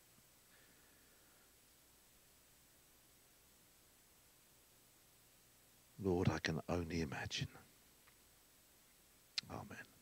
Lord, 6.06 6.30
I 6.30 6.38
can 6.38 6.62
only 6.70 7.02
imagine. 7.02 7.48
Amen. 9.50 9.95